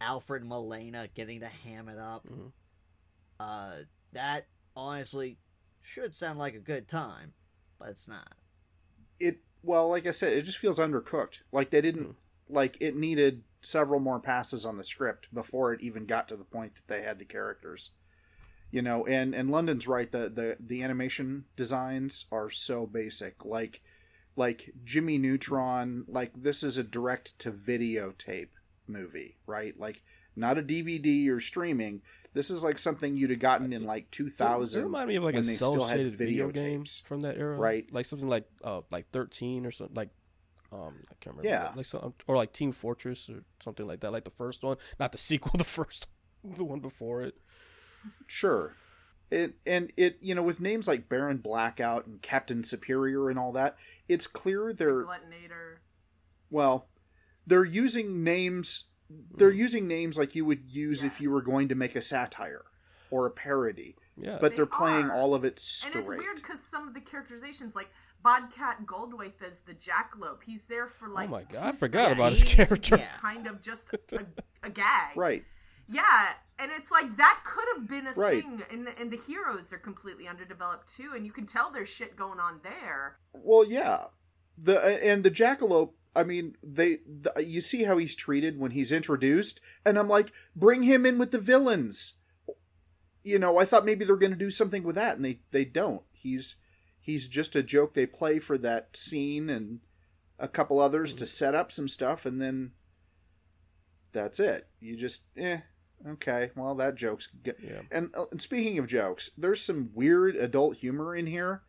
Alfred 0.00 0.44
Molina 0.44 1.08
getting 1.14 1.40
to 1.40 1.46
ham 1.48 1.88
it 1.88 1.98
up. 1.98 2.26
Mhm. 2.26 2.52
Uh, 3.38 3.76
that 4.12 4.46
honestly 4.74 5.38
should 5.82 6.14
sound 6.14 6.38
like 6.38 6.54
a 6.54 6.60
good 6.60 6.88
time, 6.88 7.32
but 7.78 7.90
it's 7.90 8.08
not. 8.08 8.34
It 9.20 9.38
well, 9.62 9.88
like 9.88 10.06
I 10.06 10.10
said, 10.10 10.32
it 10.32 10.42
just 10.42 10.58
feels 10.58 10.80
undercooked. 10.80 11.42
Like 11.52 11.70
they 11.70 11.80
didn't 11.80 12.16
like 12.48 12.76
it 12.80 12.96
needed 12.96 13.44
several 13.60 14.00
more 14.00 14.18
passes 14.18 14.66
on 14.66 14.78
the 14.78 14.84
script 14.84 15.32
before 15.32 15.72
it 15.72 15.80
even 15.80 16.06
got 16.06 16.26
to 16.28 16.36
the 16.36 16.44
point 16.44 16.74
that 16.74 16.88
they 16.88 17.02
had 17.02 17.20
the 17.20 17.24
characters. 17.24 17.92
You 18.70 18.82
know, 18.82 19.06
and 19.06 19.34
and 19.34 19.50
London's 19.50 19.88
right. 19.88 20.10
The 20.10 20.28
the 20.28 20.56
the 20.60 20.82
animation 20.82 21.44
designs 21.56 22.26
are 22.30 22.50
so 22.50 22.86
basic. 22.86 23.44
Like 23.44 23.82
like 24.36 24.72
Jimmy 24.84 25.16
Neutron. 25.18 26.04
Like 26.06 26.32
this 26.42 26.62
is 26.62 26.76
a 26.76 26.82
direct 26.84 27.38
to 27.40 27.50
videotape 27.52 28.48
movie, 28.86 29.38
right? 29.46 29.78
Like 29.78 30.02
not 30.36 30.58
a 30.58 30.62
DVD 30.62 31.28
or 31.30 31.40
streaming. 31.40 32.02
This 32.34 32.50
is 32.50 32.62
like 32.62 32.78
something 32.78 33.16
you'd 33.16 33.30
have 33.30 33.38
gotten 33.40 33.72
in 33.72 33.84
like 33.84 34.10
2000 34.10 34.28
It 34.28 34.36
thousand. 34.36 34.82
reminded 34.84 35.08
me 35.08 35.16
of 35.16 35.24
like 35.24 35.34
a 35.34 35.40
they 35.40 35.54
still 35.54 35.74
cell 35.74 35.86
had 35.86 35.96
shaded 35.96 36.16
video 36.18 36.50
game 36.50 36.84
videotapes. 36.84 37.02
from 37.04 37.22
that 37.22 37.36
era, 37.38 37.56
Right. 37.56 37.86
Like 37.90 38.04
something 38.06 38.28
like 38.28 38.44
uh 38.62 38.82
like 38.92 39.10
thirteen 39.10 39.64
or 39.66 39.70
something 39.70 39.96
like. 39.96 40.10
Um, 40.70 40.96
I 41.10 41.14
can't 41.18 41.34
remember. 41.34 41.48
Yeah. 41.48 41.72
like 41.74 41.86
some, 41.86 42.12
or 42.26 42.36
like 42.36 42.52
Team 42.52 42.72
Fortress 42.72 43.30
or 43.30 43.42
something 43.64 43.86
like 43.86 44.00
that, 44.00 44.12
like 44.12 44.24
the 44.24 44.30
first 44.30 44.62
one, 44.62 44.76
not 45.00 45.12
the 45.12 45.16
sequel, 45.18 45.52
the 45.56 45.64
first, 45.64 46.08
the 46.44 46.62
one 46.62 46.80
before 46.80 47.22
it. 47.22 47.38
Sure. 48.26 48.74
It 49.30 49.56
and 49.66 49.92
it 49.96 50.18
you 50.20 50.34
know 50.34 50.42
with 50.42 50.60
names 50.60 50.88
like 50.88 51.08
Baron 51.08 51.38
Blackout 51.38 52.06
and 52.06 52.22
Captain 52.22 52.64
Superior 52.64 53.28
and 53.28 53.38
all 53.38 53.52
that, 53.52 53.76
it's 54.08 54.26
clear 54.26 54.72
they're 54.72 55.04
Gluttonator. 55.04 55.76
well, 56.50 56.88
they're 57.46 57.64
using 57.64 58.24
names 58.24 58.84
they're 59.36 59.52
hmm. 59.52 59.58
using 59.58 59.86
names 59.86 60.18
like 60.18 60.34
you 60.34 60.44
would 60.44 60.64
use 60.68 61.02
if 61.04 61.20
you 61.20 61.30
were 61.30 61.42
going 61.42 61.68
to 61.68 61.74
make 61.74 61.96
a 61.96 62.02
satire 62.02 62.64
or 63.10 63.26
a 63.26 63.30
parody, 63.30 63.96
Yeah, 64.16 64.38
but 64.40 64.50
They 64.50 64.56
they're 64.56 64.66
playing 64.66 65.06
are. 65.06 65.16
all 65.16 65.34
of 65.34 65.44
it 65.44 65.58
straight. 65.58 65.94
And 65.94 66.00
it's 66.00 66.08
weird 66.08 66.36
because 66.36 66.60
some 66.60 66.86
of 66.86 66.94
the 66.94 67.00
characterizations, 67.00 67.74
like 67.74 67.88
Bobcat 68.22 68.84
Goldthwait 68.84 69.32
as 69.46 69.60
the 69.60 69.72
jackalope, 69.74 70.42
he's 70.44 70.62
there 70.68 70.88
for 70.88 71.08
oh 71.08 71.12
like. 71.12 71.28
Oh 71.28 71.32
my 71.32 71.42
God, 71.44 71.52
two 71.52 71.58
I 71.58 71.72
forgot 71.72 72.12
about 72.12 72.32
his 72.32 72.40
seconds, 72.40 72.56
character. 72.56 72.96
Yeah. 72.96 73.16
Kind 73.20 73.46
of 73.46 73.62
just 73.62 73.84
a, 74.12 74.26
a 74.62 74.70
gag. 74.70 75.16
Right. 75.16 75.44
Yeah, 75.90 76.28
and 76.58 76.70
it's 76.76 76.90
like 76.90 77.16
that 77.16 77.40
could 77.44 77.64
have 77.76 77.88
been 77.88 78.06
a 78.06 78.12
Right. 78.14 78.42
thing, 78.42 78.62
and 78.70 78.86
the, 78.86 78.98
and 78.98 79.10
the 79.10 79.16
heroes 79.26 79.72
are 79.72 79.78
completely 79.78 80.26
underdeveloped 80.26 80.94
too, 80.94 81.12
and 81.14 81.24
you 81.24 81.32
can 81.32 81.46
tell 81.46 81.70
there's 81.70 81.88
shit 81.88 82.16
going 82.16 82.40
on 82.40 82.60
there. 82.62 83.18
Well, 83.32 83.64
yeah. 83.64 84.06
The 84.56 84.78
and 85.04 85.22
the 85.22 85.30
jackalope. 85.30 85.92
I 86.16 86.24
mean, 86.24 86.56
they. 86.62 86.98
The, 87.06 87.44
you 87.44 87.60
see 87.60 87.84
how 87.84 87.96
he's 87.98 88.16
treated 88.16 88.58
when 88.58 88.72
he's 88.72 88.90
introduced, 88.90 89.60
and 89.84 89.98
I'm 89.98 90.08
like, 90.08 90.32
bring 90.56 90.82
him 90.82 91.06
in 91.06 91.16
with 91.18 91.30
the 91.30 91.38
villains. 91.38 92.14
You 93.22 93.38
know, 93.38 93.58
I 93.58 93.64
thought 93.64 93.84
maybe 93.84 94.04
they're 94.04 94.16
going 94.16 94.32
to 94.32 94.36
do 94.38 94.50
something 94.50 94.82
with 94.82 94.96
that, 94.96 95.16
and 95.16 95.24
they 95.24 95.40
they 95.52 95.64
don't. 95.64 96.02
He's 96.12 96.56
he's 96.98 97.28
just 97.28 97.54
a 97.54 97.62
joke 97.62 97.94
they 97.94 98.06
play 98.06 98.38
for 98.40 98.58
that 98.58 98.96
scene 98.96 99.48
and 99.48 99.80
a 100.40 100.48
couple 100.48 100.80
others 100.80 101.14
to 101.14 101.26
set 101.26 101.54
up 101.54 101.70
some 101.70 101.88
stuff, 101.88 102.26
and 102.26 102.40
then 102.40 102.72
that's 104.12 104.40
it. 104.40 104.68
You 104.80 104.96
just 104.96 105.24
eh. 105.36 105.58
Okay, 106.06 106.50
well 106.56 106.74
that 106.76 106.94
joke's 106.94 107.28
good. 107.42 107.56
Yeah. 107.62 107.80
And, 107.90 108.10
uh, 108.14 108.26
and 108.30 108.40
speaking 108.40 108.78
of 108.78 108.86
jokes, 108.86 109.30
there's 109.36 109.60
some 109.60 109.90
weird 109.94 110.36
adult 110.36 110.76
humor 110.76 111.16
in 111.16 111.26
here. 111.26 111.62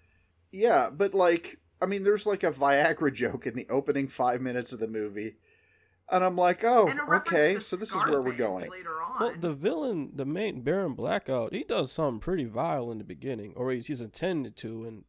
Yeah, 0.52 0.90
but 0.90 1.14
like, 1.14 1.60
I 1.82 1.86
mean, 1.86 2.04
there's 2.04 2.26
like 2.26 2.44
a 2.44 2.52
Viagra 2.52 3.14
joke 3.14 3.48
in 3.48 3.56
the 3.56 3.68
opening 3.70 4.08
five 4.08 4.42
minutes 4.42 4.74
of 4.74 4.80
the 4.80 4.88
movie, 4.88 5.36
and 6.12 6.24
I'm 6.24 6.36
like, 6.36 6.64
oh, 6.64 6.88
and 6.88 7.00
a 7.00 7.04
reference 7.04 7.34
okay, 7.34 7.60
so 7.60 7.76
this 7.76 7.94
is 7.94 8.06
where 8.06 8.22
we're 8.22 8.34
going. 8.34 8.70
later 8.70 9.02
on. 9.02 9.20
Well, 9.20 9.34
the 9.40 9.54
villain, 9.54 10.12
the 10.16 10.26
main 10.26 10.62
Baron 10.62 10.94
Blackout, 10.94 11.54
he 11.54 11.64
does 11.64 11.92
something 11.92 12.20
pretty 12.20 12.46
vile 12.46 12.92
in 12.92 12.98
the 12.98 13.04
beginning, 13.04 13.54
or 13.56 13.72
he's, 13.72 13.88
he's 13.88 14.02
intended 14.02 14.56
to, 14.58 14.86
and 14.86 15.04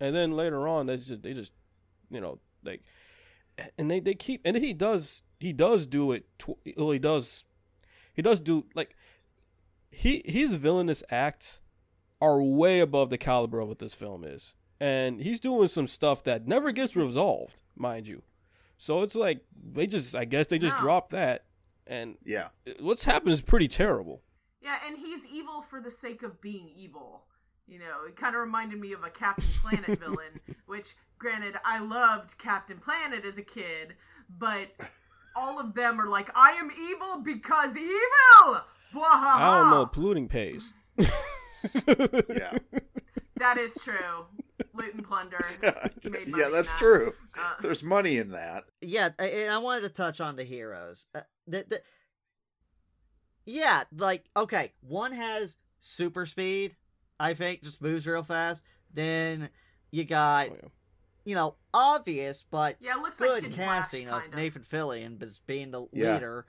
and 0.00 0.14
then 0.14 0.32
later 0.32 0.66
on, 0.68 0.86
they 0.86 0.96
just 0.98 1.22
they 1.22 1.32
just, 1.32 1.52
you 2.10 2.20
know, 2.20 2.38
like, 2.64 2.82
and 3.78 3.90
they 3.90 4.00
they 4.00 4.14
keep, 4.14 4.40
and 4.44 4.56
he 4.56 4.72
does 4.72 5.22
he 5.38 5.52
does 5.52 5.86
do 5.86 6.12
it. 6.12 6.26
Tw- 6.38 6.58
well, 6.76 6.90
he 6.90 6.98
does, 6.98 7.44
he 8.16 8.22
does 8.22 8.40
do 8.40 8.64
like, 8.74 8.96
he 9.90 10.22
his 10.24 10.54
villainous 10.54 11.04
acts 11.10 11.60
are 12.20 12.42
way 12.42 12.80
above 12.80 13.10
the 13.10 13.18
caliber 13.18 13.60
of 13.60 13.68
what 13.68 13.78
this 13.78 13.94
film 13.94 14.24
is, 14.24 14.54
and 14.80 15.20
he's 15.20 15.38
doing 15.38 15.68
some 15.68 15.86
stuff 15.86 16.24
that 16.24 16.48
never 16.48 16.72
gets 16.72 16.96
resolved, 16.96 17.60
mind 17.76 18.08
you. 18.08 18.22
So 18.78 19.02
it's 19.02 19.14
like 19.14 19.42
they 19.72 19.86
just, 19.86 20.14
I 20.14 20.24
guess 20.24 20.46
they 20.48 20.58
just 20.58 20.76
No. 20.76 20.82
drop 20.82 21.10
that, 21.10 21.44
and 21.86 22.16
Yeah, 22.24 22.48
what's 22.80 23.04
happened 23.04 23.32
is 23.32 23.40
pretty 23.42 23.68
terrible. 23.68 24.22
Yeah, 24.60 24.78
and 24.86 24.96
he's 24.98 25.24
evil 25.26 25.62
for 25.62 25.80
the 25.80 25.90
sake 25.90 26.22
of 26.22 26.40
being 26.40 26.68
evil. 26.74 27.24
You 27.68 27.78
know, 27.80 28.04
it 28.08 28.16
kind 28.16 28.34
of 28.34 28.40
reminded 28.40 28.80
me 28.80 28.92
of 28.92 29.02
a 29.04 29.10
Captain 29.10 29.48
Planet 29.62 29.98
villain, 29.98 30.40
which, 30.66 30.94
granted, 31.18 31.56
I 31.64 31.78
loved 31.80 32.36
Captain 32.38 32.78
Planet 32.78 33.24
as 33.24 33.38
a 33.38 33.42
kid, 33.42 33.94
but 34.38 34.68
all 35.36 35.60
of 35.60 35.74
them 35.74 36.00
are 36.00 36.08
like, 36.08 36.30
I 36.34 36.52
am 36.52 36.70
evil 36.70 37.22
because 37.24 37.76
evil! 37.76 38.62
Bwahaha! 38.94 39.34
I 39.34 39.58
don't 39.60 39.70
know. 39.70 39.86
Polluting 39.86 40.28
pays. 40.28 40.72
yeah, 40.98 42.56
That 43.36 43.58
is 43.58 43.74
true. 43.82 44.26
Loot 44.74 44.94
and 44.94 45.04
plunder. 45.06 45.44
Made 46.04 46.28
yeah, 46.28 46.48
that's 46.50 46.72
that. 46.72 46.78
true. 46.78 47.12
Uh, 47.38 47.52
There's 47.60 47.82
money 47.82 48.16
in 48.16 48.30
that. 48.30 48.64
Yeah, 48.80 49.10
a- 49.18 49.42
and 49.44 49.50
I 49.52 49.58
wanted 49.58 49.82
to 49.82 49.88
touch 49.90 50.20
on 50.20 50.36
the 50.36 50.44
heroes. 50.44 51.08
Uh, 51.14 51.20
the, 51.46 51.66
the, 51.68 51.82
yeah, 53.44 53.84
like 53.96 54.24
okay, 54.36 54.72
one 54.80 55.12
has 55.12 55.56
super 55.80 56.24
speed. 56.26 56.76
I 57.20 57.34
think 57.34 57.62
just 57.62 57.82
moves 57.82 58.06
real 58.06 58.22
fast. 58.22 58.62
Then 58.92 59.50
you 59.90 60.04
got 60.04 60.48
Oh, 60.50 60.56
yeah. 60.62 60.68
You 61.26 61.34
know 61.34 61.56
obvious 61.74 62.44
but 62.50 62.76
yeah, 62.80 62.96
it 62.96 63.02
looks 63.02 63.20
like 63.20 63.42
good 63.42 63.44
Kid 63.50 63.54
casting 63.54 64.06
Flash, 64.08 64.24
of 64.24 64.30
kind 64.30 64.42
Nathan 64.42 64.62
Fillion 64.62 65.22
as 65.22 65.40
being 65.40 65.70
the 65.72 65.86
Yeah. 65.92 66.14
leader. 66.14 66.46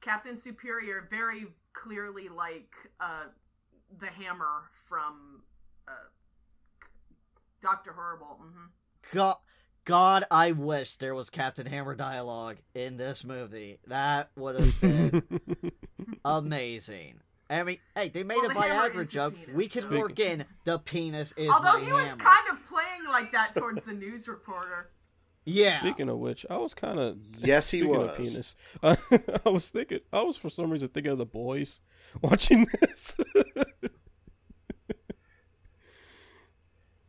Captain 0.00 0.38
Superior, 0.38 1.06
very 1.10 1.48
clearly 1.74 2.28
like 2.28 2.72
uh, 3.00 3.24
the 4.00 4.06
hammer 4.06 4.70
from 4.88 5.42
uh, 5.86 5.90
Doctor 7.62 7.92
Horrible. 7.92 8.38
hmm 8.40 8.66
God, 9.12 9.36
God, 9.84 10.24
I 10.30 10.52
wish 10.52 10.96
there 10.96 11.14
was 11.14 11.30
Captain 11.30 11.66
Hammer 11.66 11.94
dialogue 11.94 12.58
in 12.74 12.96
this 12.98 13.24
movie. 13.24 13.78
That 13.86 14.30
would 14.36 14.60
have 14.60 14.80
been 14.80 15.22
amazing. 16.24 17.20
I 17.50 17.62
mean, 17.62 17.78
hey, 17.94 18.10
they 18.10 18.22
made 18.22 18.36
Well, 18.36 18.50
a 18.50 18.54
the 18.54 18.60
Viagra 18.60 19.08
joke. 19.08 19.34
penis, 19.34 19.54
We 19.54 19.66
can 19.68 19.82
so- 19.82 19.98
work 19.98 20.18
in 20.20 20.44
the 20.64 20.78
penis 20.78 21.32
is 21.38 21.48
Although 21.48 21.78
my 21.78 21.84
he 21.84 21.90
was 21.92 22.04
hammer. 22.04 22.22
kind 22.22 22.48
of 22.52 22.67
playing 22.67 22.67
like 23.08 23.32
that 23.32 23.54
towards 23.54 23.84
the 23.84 23.92
news 23.92 24.28
reporter. 24.28 24.90
yeah. 25.44 25.80
Speaking 25.80 26.08
of 26.08 26.18
which, 26.18 26.44
I 26.50 26.56
was 26.58 26.74
kind 26.74 26.98
of 26.98 27.18
Yes, 27.38 27.70
he 27.70 27.82
was. 27.82 28.10
of 28.10 28.16
penis. 28.16 28.54
Uh, 28.82 28.96
I 29.46 29.48
was 29.50 29.68
thinking, 29.70 30.00
I 30.12 30.22
was 30.22 30.36
for 30.36 30.50
some 30.50 30.70
reason 30.70 30.88
thinking 30.88 31.12
of 31.12 31.18
the 31.18 31.26
boys 31.26 31.80
watching 32.22 32.66
this. 32.80 33.16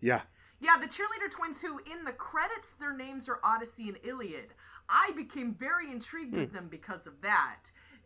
Yeah. 0.02 0.22
Yeah, 0.62 0.78
the 0.80 0.88
cheerleader 0.88 1.32
twins 1.32 1.62
who 1.62 1.80
in 1.92 2.04
the 2.06 2.12
credits 2.12 2.70
their 2.80 2.94
names 2.96 3.30
are 3.30 3.40
Odyssey 3.44 3.88
and 3.90 3.98
Iliad. 4.04 4.54
I 4.90 5.12
became 5.16 5.54
very 5.54 5.92
intrigued 5.92 6.34
with 6.34 6.52
them 6.52 6.68
because 6.70 7.06
of 7.08 7.22
that. 7.22 7.60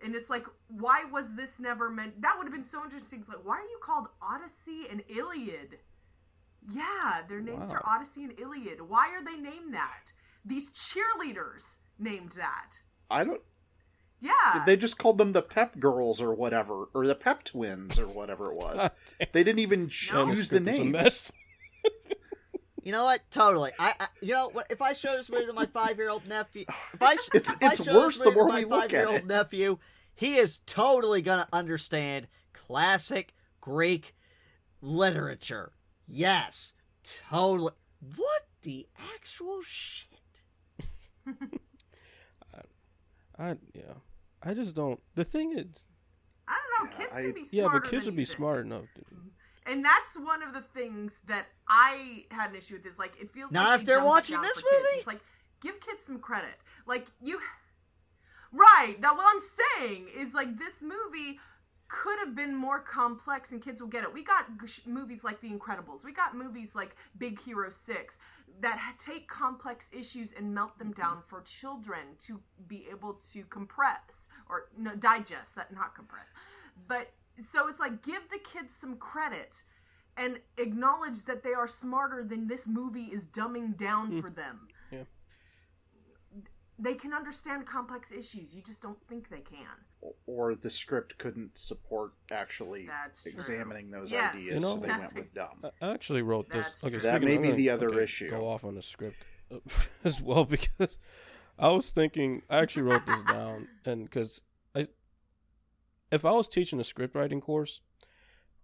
And 0.03 0.15
it's 0.15 0.29
like, 0.29 0.45
why 0.67 1.03
was 1.11 1.33
this 1.35 1.59
never 1.59 1.89
meant? 1.89 2.21
That 2.21 2.35
would 2.37 2.45
have 2.45 2.53
been 2.53 2.63
so 2.63 2.83
interesting. 2.83 3.19
It's 3.21 3.29
like, 3.29 3.45
why 3.45 3.55
are 3.57 3.61
you 3.61 3.79
called 3.81 4.09
Odyssey 4.21 4.83
and 4.91 5.01
Iliad? 5.07 5.77
Yeah, 6.71 7.21
their 7.27 7.41
names 7.41 7.69
Wow. 7.69 7.75
are 7.75 7.95
Odyssey 7.95 8.23
and 8.23 8.39
Iliad. 8.39 8.81
Why 8.81 9.09
are 9.09 9.23
they 9.23 9.35
named 9.37 9.73
that? 9.73 10.11
These 10.45 10.71
cheerleaders 10.71 11.63
named 11.99 12.31
that. 12.33 12.71
I 13.09 13.23
don't. 13.23 13.41
Yeah. 14.21 14.63
They 14.65 14.77
just 14.77 14.97
called 14.97 15.17
them 15.17 15.33
the 15.33 15.41
Pep 15.41 15.77
Girls 15.79 16.21
or 16.21 16.33
whatever, 16.33 16.85
or 16.93 17.05
the 17.05 17.15
Pep 17.15 17.43
Twins 17.43 17.99
or 17.99 18.07
whatever 18.07 18.51
it 18.51 18.57
was. 18.57 18.89
They 19.33 19.43
didn't 19.43 19.59
even 19.59 19.81
No. 19.83 19.87
choose 19.89 20.47
the 20.49 20.57
Script 20.57 20.65
was 20.67 20.75
a 20.75 20.79
name. 20.83 20.91
mess. 20.91 21.31
You 22.85 22.91
know 22.91 23.05
what? 23.05 23.21
Totally. 23.31 23.71
I, 23.79 23.93
I 23.97 24.07
you 24.21 24.33
know 24.33 24.49
what? 24.49 24.67
If 24.69 24.81
I 24.81 24.91
show 24.91 25.15
this 25.15 25.29
movie 25.29 25.45
to 25.45 25.53
my 25.53 25.65
five-year-old 25.67 26.27
nephew, 26.27 26.65
if 26.93 27.01
I, 27.01 27.13
s- 27.13 27.29
It's- 27.33 27.53
if 27.61 27.63
I 27.63 27.71
it's 27.71 27.83
show 27.85 27.93
worse 27.97 28.17
this 28.19 28.25
the 28.27 28.31
movie 28.31 28.35
to 28.35 28.43
more 28.43 28.47
my 28.49 28.57
we 28.59 28.65
look 28.65 28.83
at 28.83 28.89
five-year-old 28.91 29.15
it. 29.21 29.27
nephew, 29.27 29.77
he 30.15 30.35
is 30.35 30.57
totally 30.65 31.21
gonna 31.21 31.47
understand 31.53 32.27
classic 32.51 33.33
Greek 33.61 34.13
literature. 34.81 35.71
Yes, 36.07 36.73
totally. 37.29 37.71
What 38.15 38.41
the 38.61 38.87
actual 39.15 39.61
shit? 39.65 40.09
I 42.53 42.61
I, 43.37 43.55
yeah, 43.73 43.93
I 44.43 44.53
just 44.53 44.75
don't. 44.75 44.99
The 45.15 45.23
thing 45.23 45.53
is, 45.57 45.85
I 46.47 46.57
don't 46.79 46.85
know. 46.85 46.91
Yeah, 46.91 46.97
Kids 46.97 47.13
I- 47.15 47.21
can 47.23 47.33
be 47.33 47.47
yeah, 47.51 47.67
but 47.71 47.83
kids 47.85 48.05
would 48.05 48.15
be 48.15 48.25
think. 48.25 48.37
smart 48.37 48.65
enough. 48.65 48.85
To, 48.95 49.01
And 49.71 49.83
that's 49.83 50.15
one 50.17 50.43
of 50.43 50.53
the 50.53 50.61
things 50.61 51.13
that 51.27 51.45
I 51.67 52.25
had 52.29 52.51
an 52.51 52.55
issue 52.57 52.75
with. 52.75 52.85
Is 52.85 52.99
like 52.99 53.13
it 53.19 53.31
feels 53.31 53.51
Not 53.51 53.69
like 53.69 53.79
if 53.79 53.85
they're 53.85 54.03
watching 54.03 54.39
this 54.41 54.59
for 54.59 54.69
kids. 54.69 54.83
movie? 54.83 54.97
It's 54.97 55.07
like 55.07 55.21
give 55.61 55.79
kids 55.79 56.03
some 56.03 56.19
credit. 56.19 56.55
Like 56.85 57.07
you, 57.21 57.39
right? 58.51 58.95
That 59.01 59.15
what 59.15 59.25
I'm 59.27 59.41
saying 59.79 60.07
is 60.17 60.33
like 60.33 60.57
this 60.59 60.73
movie 60.81 61.39
could 61.93 62.17
have 62.25 62.35
been 62.35 62.55
more 62.55 62.79
complex 62.79 63.51
and 63.51 63.63
kids 63.63 63.79
will 63.79 63.87
get 63.87 64.03
it. 64.03 64.11
We 64.11 64.23
got 64.23 64.45
sh- 64.65 64.79
movies 64.87 65.23
like 65.23 65.39
The 65.41 65.49
Incredibles. 65.49 66.03
We 66.03 66.11
got 66.11 66.35
movies 66.35 66.73
like 66.73 66.95
Big 67.19 67.39
Hero 67.39 67.69
6 67.69 68.17
that 68.61 68.79
ha- 68.79 68.95
take 68.97 69.27
complex 69.27 69.89
issues 69.91 70.33
and 70.35 70.53
melt 70.53 70.77
them 70.79 70.91
down 70.93 71.17
mm-hmm. 71.17 71.27
for 71.27 71.41
children 71.41 71.99
to 72.25 72.39
be 72.67 72.85
able 72.91 73.19
to 73.33 73.43
compress 73.45 74.27
or 74.49 74.69
no, 74.75 74.95
digest 74.95 75.55
that 75.55 75.71
not 75.71 75.93
compress. 75.93 76.29
But 76.87 77.11
so 77.37 77.67
it's 77.67 77.79
like 77.79 78.03
give 78.03 78.23
the 78.31 78.39
kids 78.39 78.73
some 78.73 78.95
credit 78.95 79.63
and 80.17 80.39
acknowledge 80.57 81.25
that 81.25 81.43
they 81.43 81.53
are 81.53 81.67
smarter 81.67 82.23
than 82.23 82.47
this 82.47 82.65
movie 82.65 83.09
is 83.13 83.25
dumbing 83.25 83.77
down 83.77 84.11
mm. 84.11 84.21
for 84.21 84.29
them. 84.31 84.67
Yeah. 86.83 86.91
They 86.91 86.97
can 86.97 87.13
understand 87.13 87.65
complex 87.65 88.11
issues. 88.11 88.53
You 88.53 88.61
just 88.61 88.81
don't 88.81 88.97
think 89.07 89.29
they 89.29 89.41
can. 89.41 90.13
Or 90.25 90.55
the 90.55 90.69
script 90.69 91.17
couldn't 91.17 91.57
support 91.57 92.13
actually 92.31 92.87
That's 92.87 93.23
true. 93.23 93.31
examining 93.33 93.89
those 93.91 94.11
Yes, 94.11 94.35
ideas, 94.35 94.55
You 94.55 94.59
know- 94.61 94.75
so 94.75 94.79
they 94.81 94.87
went 94.89 95.15
with 95.15 95.33
dumb. 95.33 95.63
I 95.81 95.93
actually 95.93 96.21
wrote 96.21 96.49
this. 96.49 96.65
That's 96.65 96.83
okay. 96.83 96.97
That 96.97 97.21
may 97.23 97.37
be 97.37 97.51
the 97.51 97.69
other 97.69 97.89
okay, 97.89 98.03
issue. 98.03 98.29
Go 98.29 98.47
off 98.47 98.63
on 98.65 98.75
the 98.75 98.81
script 98.81 99.17
uh, 99.51 99.57
as 100.03 100.21
well 100.21 100.45
because 100.45 100.97
I 101.57 101.69
was 101.69 101.89
thinking. 101.89 102.41
I 102.49 102.57
actually 102.57 102.83
wrote 102.83 103.05
this 103.05 103.21
down, 103.27 103.67
and 103.85 104.05
because 104.05 104.41
I, 104.75 104.87
if 106.11 106.25
I 106.25 106.31
was 106.31 106.47
teaching 106.47 106.79
a 106.79 106.83
script 106.83 107.15
writing 107.15 107.39
course, 107.41 107.81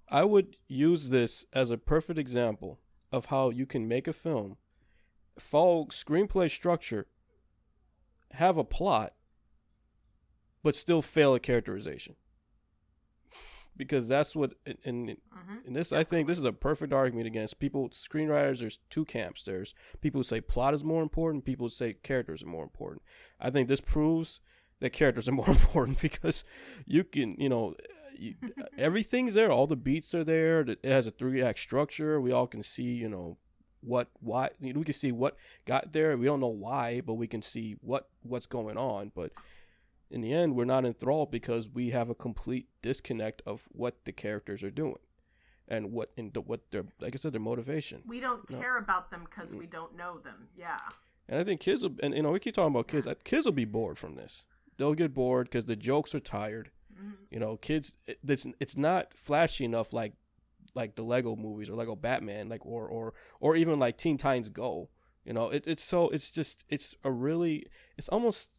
I 0.10 0.24
would 0.24 0.58
use 0.68 1.10
this 1.10 1.46
as 1.54 1.72
a 1.72 1.78
perfect 1.78 2.18
example 2.20 2.80
of 3.12 3.26
how 3.26 3.50
you 3.50 3.66
can 3.66 3.88
make 3.88 4.08
a 4.08 4.14
film, 4.14 4.58
follow 5.38 5.86
screenplay 5.86 6.50
structure, 6.50 7.08
have 8.34 8.58
a 8.58 8.64
plot, 8.64 9.14
but 10.64 10.76
still 10.76 11.02
fail 11.02 11.36
at 11.36 11.44
characterization. 11.44 12.16
Because 13.78 14.10
that's 14.10 14.36
what, 14.36 14.56
and, 14.84 15.08
Mhm. 15.10 15.66
and 15.66 15.76
this, 15.76 15.94
I 15.94 16.04
think, 16.04 16.28
this 16.28 16.38
is 16.38 16.44
a 16.44 16.52
perfect 16.52 16.92
argument 16.92 17.28
against 17.28 17.60
people. 17.60 17.90
Screenwriters, 17.92 18.60
there's 18.60 18.80
two 18.90 19.06
camps. 19.06 19.46
There's 19.46 19.74
people 20.02 20.20
who 20.20 20.24
say 20.24 20.42
plot 20.42 20.74
is 20.74 20.84
more 20.84 21.02
important. 21.02 21.46
People 21.46 21.68
who 21.68 21.72
say 21.72 21.94
characters 21.94 22.44
are 22.44 22.48
more 22.48 22.64
important. 22.64 23.02
I 23.40 23.50
think 23.50 23.70
this 23.70 23.80
proves 23.80 24.42
that 24.82 24.90
characters 24.92 25.30
are 25.30 25.32
more 25.44 25.50
important 25.50 26.02
because 26.02 26.44
you 26.86 27.06
can, 27.06 27.36
you 27.40 27.48
know, 27.48 27.76
you, 28.18 28.36
everything's 28.78 29.34
there. 29.34 29.50
All 29.50 29.66
the 29.66 29.78
beats 29.78 30.14
are 30.14 30.26
there. 30.26 30.60
It 30.60 30.84
has 30.84 31.08
a 31.08 31.12
three 31.12 31.42
act 31.42 31.60
structure. 31.60 32.20
We 32.20 32.34
all 32.34 32.48
can 32.48 32.64
see, 32.64 32.84
you 32.96 33.08
know, 33.08 33.38
what 33.82 34.08
why 34.20 34.50
we 34.60 34.74
can 34.84 34.94
see 34.94 35.12
what 35.12 35.36
got 35.66 35.92
there. 35.94 36.16
We 36.18 36.26
don't 36.26 36.40
know 36.40 36.48
why, 36.48 37.02
but 37.02 37.14
we 37.14 37.28
can 37.28 37.42
see 37.42 37.78
what 37.82 38.10
what's 38.22 38.46
going 38.46 38.78
on. 38.78 39.12
But 39.16 39.32
in 40.12 40.22
the 40.22 40.34
end, 40.34 40.56
we're 40.56 40.66
not 40.66 40.86
enthralled 40.86 41.32
because 41.32 41.70
we 41.70 41.92
have 41.92 42.10
a 42.10 42.16
complete 42.16 42.68
disconnect 42.82 43.42
of 43.46 43.68
what 43.72 44.06
the 44.06 44.12
characters 44.12 44.64
are 44.64 44.72
doing 44.72 44.98
and 45.68 45.92
what 45.92 46.12
and 46.18 46.34
the, 46.34 46.42
what 46.42 46.72
their 46.72 46.86
like 47.00 47.14
I 47.16 47.18
said 47.18 47.32
their 47.34 47.40
motivation. 47.42 48.02
We 48.08 48.20
don't 48.20 48.50
No. 48.50 48.60
care 48.60 48.78
about 48.78 49.12
them 49.12 49.26
because 49.30 49.54
we 49.56 49.66
don't 49.68 49.96
know 49.96 50.18
them. 50.20 50.48
Yeah. 50.58 50.78
And 51.28 51.40
I 51.40 51.44
think 51.44 51.62
kids 51.62 51.84
will, 51.84 51.96
and 52.02 52.16
you 52.16 52.24
know, 52.24 52.32
we 52.32 52.40
keep 52.40 52.56
talking 52.56 52.74
about 52.74 52.88
kids. 52.88 53.06
uh, 53.06 53.14
Kids 53.24 53.46
will 53.46 53.52
be 53.54 53.66
bored 53.66 54.00
from 54.00 54.16
this. 54.16 54.44
They'll 54.78 54.96
get 54.96 55.14
bored 55.14 55.46
because 55.48 55.66
the 55.66 55.76
jokes 55.76 56.16
are 56.16 56.20
tired. 56.20 56.72
Mhm. 56.92 57.14
You 57.30 57.40
know, 57.40 57.58
kids. 57.58 57.94
it- 58.08 58.18
It's 58.28 58.48
it's 58.60 58.76
not 58.76 59.14
flashy 59.14 59.64
enough 59.64 59.94
like 59.94 60.14
like 60.80 60.96
the 60.96 61.04
Lego 61.04 61.36
movies 61.36 61.70
or 61.70 61.76
Lego 61.76 61.96
Batman, 61.96 62.50
like 62.50 62.66
or 62.66 62.88
or 62.88 63.14
or 63.40 63.56
even 63.56 63.78
like 63.80 63.98
Teen 63.98 64.18
Titans 64.18 64.50
Go. 64.50 64.90
You 65.26 65.34
know, 65.34 65.50
it, 65.50 65.66
it's 65.68 65.84
so 65.84 66.10
it's 66.10 66.32
just 66.32 66.64
it's 66.70 66.96
a 67.04 67.12
really 67.12 67.68
it's 67.98 68.10
almost. 68.10 68.50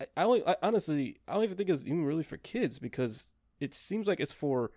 I, 0.00 0.06
I 0.16 0.22
only 0.24 0.46
I, 0.46 0.56
honestly 0.62 1.18
I 1.28 1.34
don't 1.34 1.44
even 1.44 1.56
think 1.56 1.68
it's 1.68 1.84
even 1.84 2.04
really 2.04 2.22
for 2.22 2.38
kids 2.38 2.78
because 2.78 3.32
it 3.60 3.74
seems 3.74 4.08
like 4.08 4.18
it's 4.18 4.32
for 4.32 4.70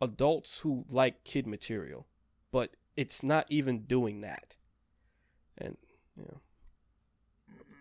adults 0.00 0.60
who 0.60 0.86
like 0.88 1.24
kid 1.24 1.46
material, 1.46 2.06
but 2.50 2.74
it's 2.96 3.22
not 3.22 3.46
even 3.50 3.80
doing 3.80 4.22
that. 4.22 4.56
And 5.58 5.76
you 6.16 6.24
know. 6.24 6.40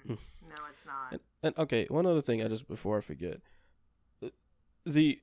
Hmm. 0.05 0.13
No, 0.49 0.55
it's 0.69 0.85
not. 0.85 1.11
And, 1.11 1.21
and 1.43 1.57
okay, 1.57 1.85
one 1.89 2.05
other 2.05 2.21
thing, 2.21 2.43
I 2.43 2.47
just 2.49 2.67
before 2.67 2.97
I 2.97 3.01
forget, 3.01 3.39
the 4.85 5.21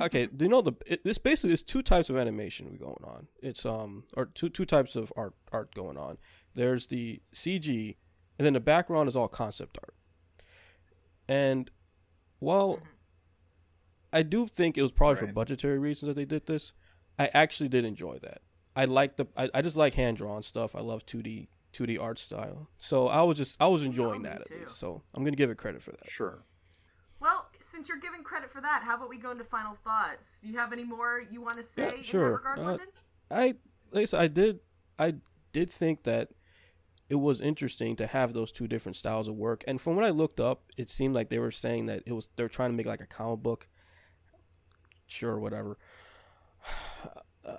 okay, 0.00 0.26
do 0.26 0.44
you 0.44 0.48
know 0.48 0.62
the 0.62 0.72
it, 0.86 1.04
this 1.04 1.18
basically 1.18 1.52
is 1.52 1.62
two 1.62 1.82
types 1.82 2.10
of 2.10 2.16
animation 2.16 2.70
we 2.70 2.78
going 2.78 3.04
on. 3.04 3.28
It's 3.42 3.64
um 3.66 4.04
or 4.16 4.26
two 4.26 4.48
two 4.48 4.64
types 4.64 4.96
of 4.96 5.12
art 5.16 5.34
art 5.52 5.74
going 5.74 5.96
on. 5.96 6.18
There's 6.54 6.86
the 6.88 7.20
CG, 7.34 7.96
and 8.38 8.46
then 8.46 8.52
the 8.54 8.60
background 8.60 9.08
is 9.08 9.16
all 9.16 9.28
concept 9.28 9.78
art. 9.82 9.94
And 11.28 11.70
while 12.38 12.80
I 14.12 14.22
do 14.22 14.46
think 14.46 14.78
it 14.78 14.82
was 14.82 14.92
probably 14.92 15.16
for 15.16 15.26
budgetary 15.32 15.78
reasons 15.78 16.08
that 16.08 16.14
they 16.14 16.24
did 16.24 16.46
this, 16.46 16.72
I 17.18 17.30
actually 17.34 17.68
did 17.68 17.84
enjoy 17.84 18.18
that. 18.22 18.40
I 18.74 18.84
like 18.86 19.16
the 19.16 19.26
I, 19.36 19.50
I 19.54 19.62
just 19.62 19.76
like 19.76 19.94
hand 19.94 20.16
drawn 20.16 20.42
stuff. 20.42 20.74
I 20.74 20.80
love 20.80 21.04
two 21.04 21.22
D 21.22 21.48
two 21.72 21.84
D 21.86 21.98
art 21.98 22.18
style. 22.18 22.68
So 22.78 23.08
I 23.08 23.22
was 23.22 23.36
just 23.36 23.56
I 23.60 23.66
was 23.66 23.84
enjoying 23.84 24.22
me 24.22 24.28
that 24.28 24.42
at 24.42 24.48
too. 24.48 24.54
least. 24.60 24.78
So 24.78 25.02
I'm 25.14 25.24
gonna 25.24 25.36
give 25.36 25.50
it 25.50 25.58
credit 25.58 25.82
for 25.82 25.90
that. 25.90 26.08
Sure. 26.08 26.44
Well, 27.20 27.47
since 27.70 27.88
you're 27.88 27.98
giving 27.98 28.22
credit 28.22 28.50
for 28.52 28.60
that, 28.60 28.82
how 28.84 28.96
about 28.96 29.08
we 29.08 29.18
go 29.18 29.30
into 29.30 29.44
final 29.44 29.76
thoughts? 29.84 30.38
Do 30.42 30.48
you 30.48 30.56
have 30.58 30.72
any 30.72 30.84
more 30.84 31.22
you 31.30 31.40
want 31.40 31.56
to 31.58 31.62
say 31.62 31.82
Yeah, 31.82 31.90
in 31.90 31.96
that 31.96 32.04
sure. 32.04 32.32
regard, 32.36 32.58
Uh, 32.58 32.62
London? 32.62 32.86
I 33.30 33.54
like 33.92 34.12
I 34.14 34.24
I 34.24 34.26
did 34.28 34.60
I 34.98 35.14
did 35.52 35.70
think 35.70 36.02
that 36.04 36.28
it 37.08 37.16
was 37.16 37.40
interesting 37.40 37.96
to 37.96 38.06
have 38.06 38.32
those 38.34 38.52
two 38.52 38.66
different 38.68 38.96
styles 38.96 39.28
of 39.28 39.34
work. 39.34 39.64
And 39.66 39.80
from 39.80 39.96
what 39.96 40.04
I 40.04 40.10
looked 40.10 40.40
up, 40.40 40.64
it 40.76 40.90
seemed 40.90 41.14
like 41.14 41.30
they 41.30 41.38
were 41.38 41.50
saying 41.50 41.86
that 41.86 42.02
it 42.06 42.12
was 42.12 42.28
they're 42.36 42.48
trying 42.48 42.70
to 42.70 42.76
make 42.76 42.86
like 42.86 43.00
a 43.00 43.06
comic 43.06 43.40
book. 43.42 43.68
Sure, 45.06 45.38
whatever. 45.38 45.78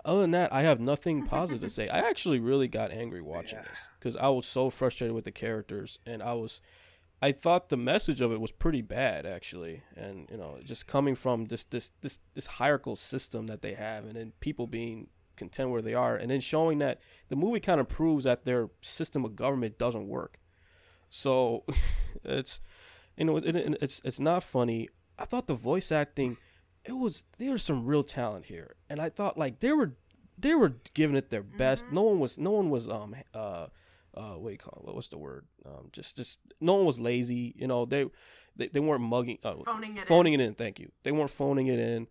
Other 0.05 0.21
than 0.21 0.31
that, 0.31 0.53
I 0.53 0.61
have 0.61 0.79
nothing 0.79 1.25
positive 1.27 1.61
to 1.61 1.69
say. 1.69 1.87
I 1.89 1.99
actually 1.99 2.39
really 2.39 2.67
got 2.67 2.91
angry 2.91 3.21
watching 3.21 3.57
Yeah. 3.59 3.65
this 3.69 3.79
because 3.99 4.15
I 4.15 4.29
was 4.29 4.45
so 4.45 4.69
frustrated 4.69 5.15
with 5.15 5.25
the 5.25 5.31
characters, 5.31 5.97
and 6.05 6.21
I 6.21 6.33
was, 6.33 6.61
I 7.21 7.31
thought 7.33 7.69
the 7.69 7.77
message 7.77 8.21
of 8.21 8.31
it 8.31 8.39
was 8.39 8.51
pretty 8.51 8.81
bad 8.81 9.25
actually, 9.25 9.83
and 9.95 10.27
you 10.31 10.37
know, 10.37 10.57
just 10.63 10.87
coming 10.87 11.15
from 11.15 11.45
this 11.45 11.65
this 11.65 11.91
this 12.01 12.19
this 12.33 12.45
hierarchical 12.45 12.95
system 12.95 13.47
that 13.47 13.61
they 13.61 13.73
have, 13.73 14.05
and 14.05 14.15
then 14.15 14.33
people 14.39 14.67
being 14.67 15.07
content 15.35 15.69
where 15.69 15.81
they 15.81 15.93
are, 15.93 16.15
and 16.15 16.31
then 16.31 16.41
showing 16.41 16.79
that 16.79 16.99
the 17.27 17.35
movie 17.35 17.59
kind 17.59 17.81
of 17.81 17.89
proves 17.89 18.23
that 18.23 18.45
their 18.45 18.69
system 18.81 19.25
of 19.25 19.35
government 19.35 19.77
doesn't 19.77 20.07
work. 20.07 20.39
So 21.09 21.65
it's 22.23 22.59
you 23.17 23.25
know 23.25 23.37
it, 23.37 23.55
it, 23.55 23.77
it's 23.81 24.01
it's 24.05 24.19
not 24.19 24.43
funny. 24.43 24.89
I 25.17 25.25
thought 25.25 25.47
the 25.47 25.55
voice 25.55 25.91
acting 25.91 26.37
it 26.85 26.93
was 26.93 27.23
there's 27.37 27.63
some 27.63 27.85
real 27.85 28.03
talent 28.03 28.45
here, 28.45 28.75
and 28.89 29.01
I 29.01 29.09
thought 29.09 29.37
like 29.37 29.59
they 29.59 29.73
were 29.73 29.93
they 30.37 30.55
were 30.55 30.75
giving 30.93 31.15
it 31.15 31.29
their 31.29 31.43
best. 31.43 31.85
Mm-hmm. 31.85 31.95
No 31.95 32.01
one 32.03 32.19
was 32.19 32.37
no 32.37 32.51
one 32.51 32.69
was 32.69 32.89
um 32.89 33.15
uh 33.33 33.67
uh 34.15 34.33
what 34.33 34.49
do 34.49 34.51
you 34.53 34.57
call 34.57 34.85
it? 34.87 34.95
what's 34.95 35.09
the 35.09 35.17
word 35.17 35.45
um 35.65 35.89
just 35.91 36.17
just 36.17 36.39
no 36.59 36.75
one 36.75 36.85
was 36.85 36.99
lazy. 36.99 37.53
You 37.57 37.67
know 37.67 37.85
they 37.85 38.05
they, 38.55 38.67
they 38.67 38.79
weren't 38.79 39.01
mugging 39.01 39.37
uh, 39.43 39.55
Phoning 39.65 39.97
it 39.97 40.05
phoning 40.05 40.33
it 40.33 40.41
in. 40.41 40.53
Thank 40.53 40.79
you. 40.79 40.91
They 41.03 41.11
weren't 41.11 41.29
phoning 41.29 41.67
it 41.67 41.79
in, 41.79 42.07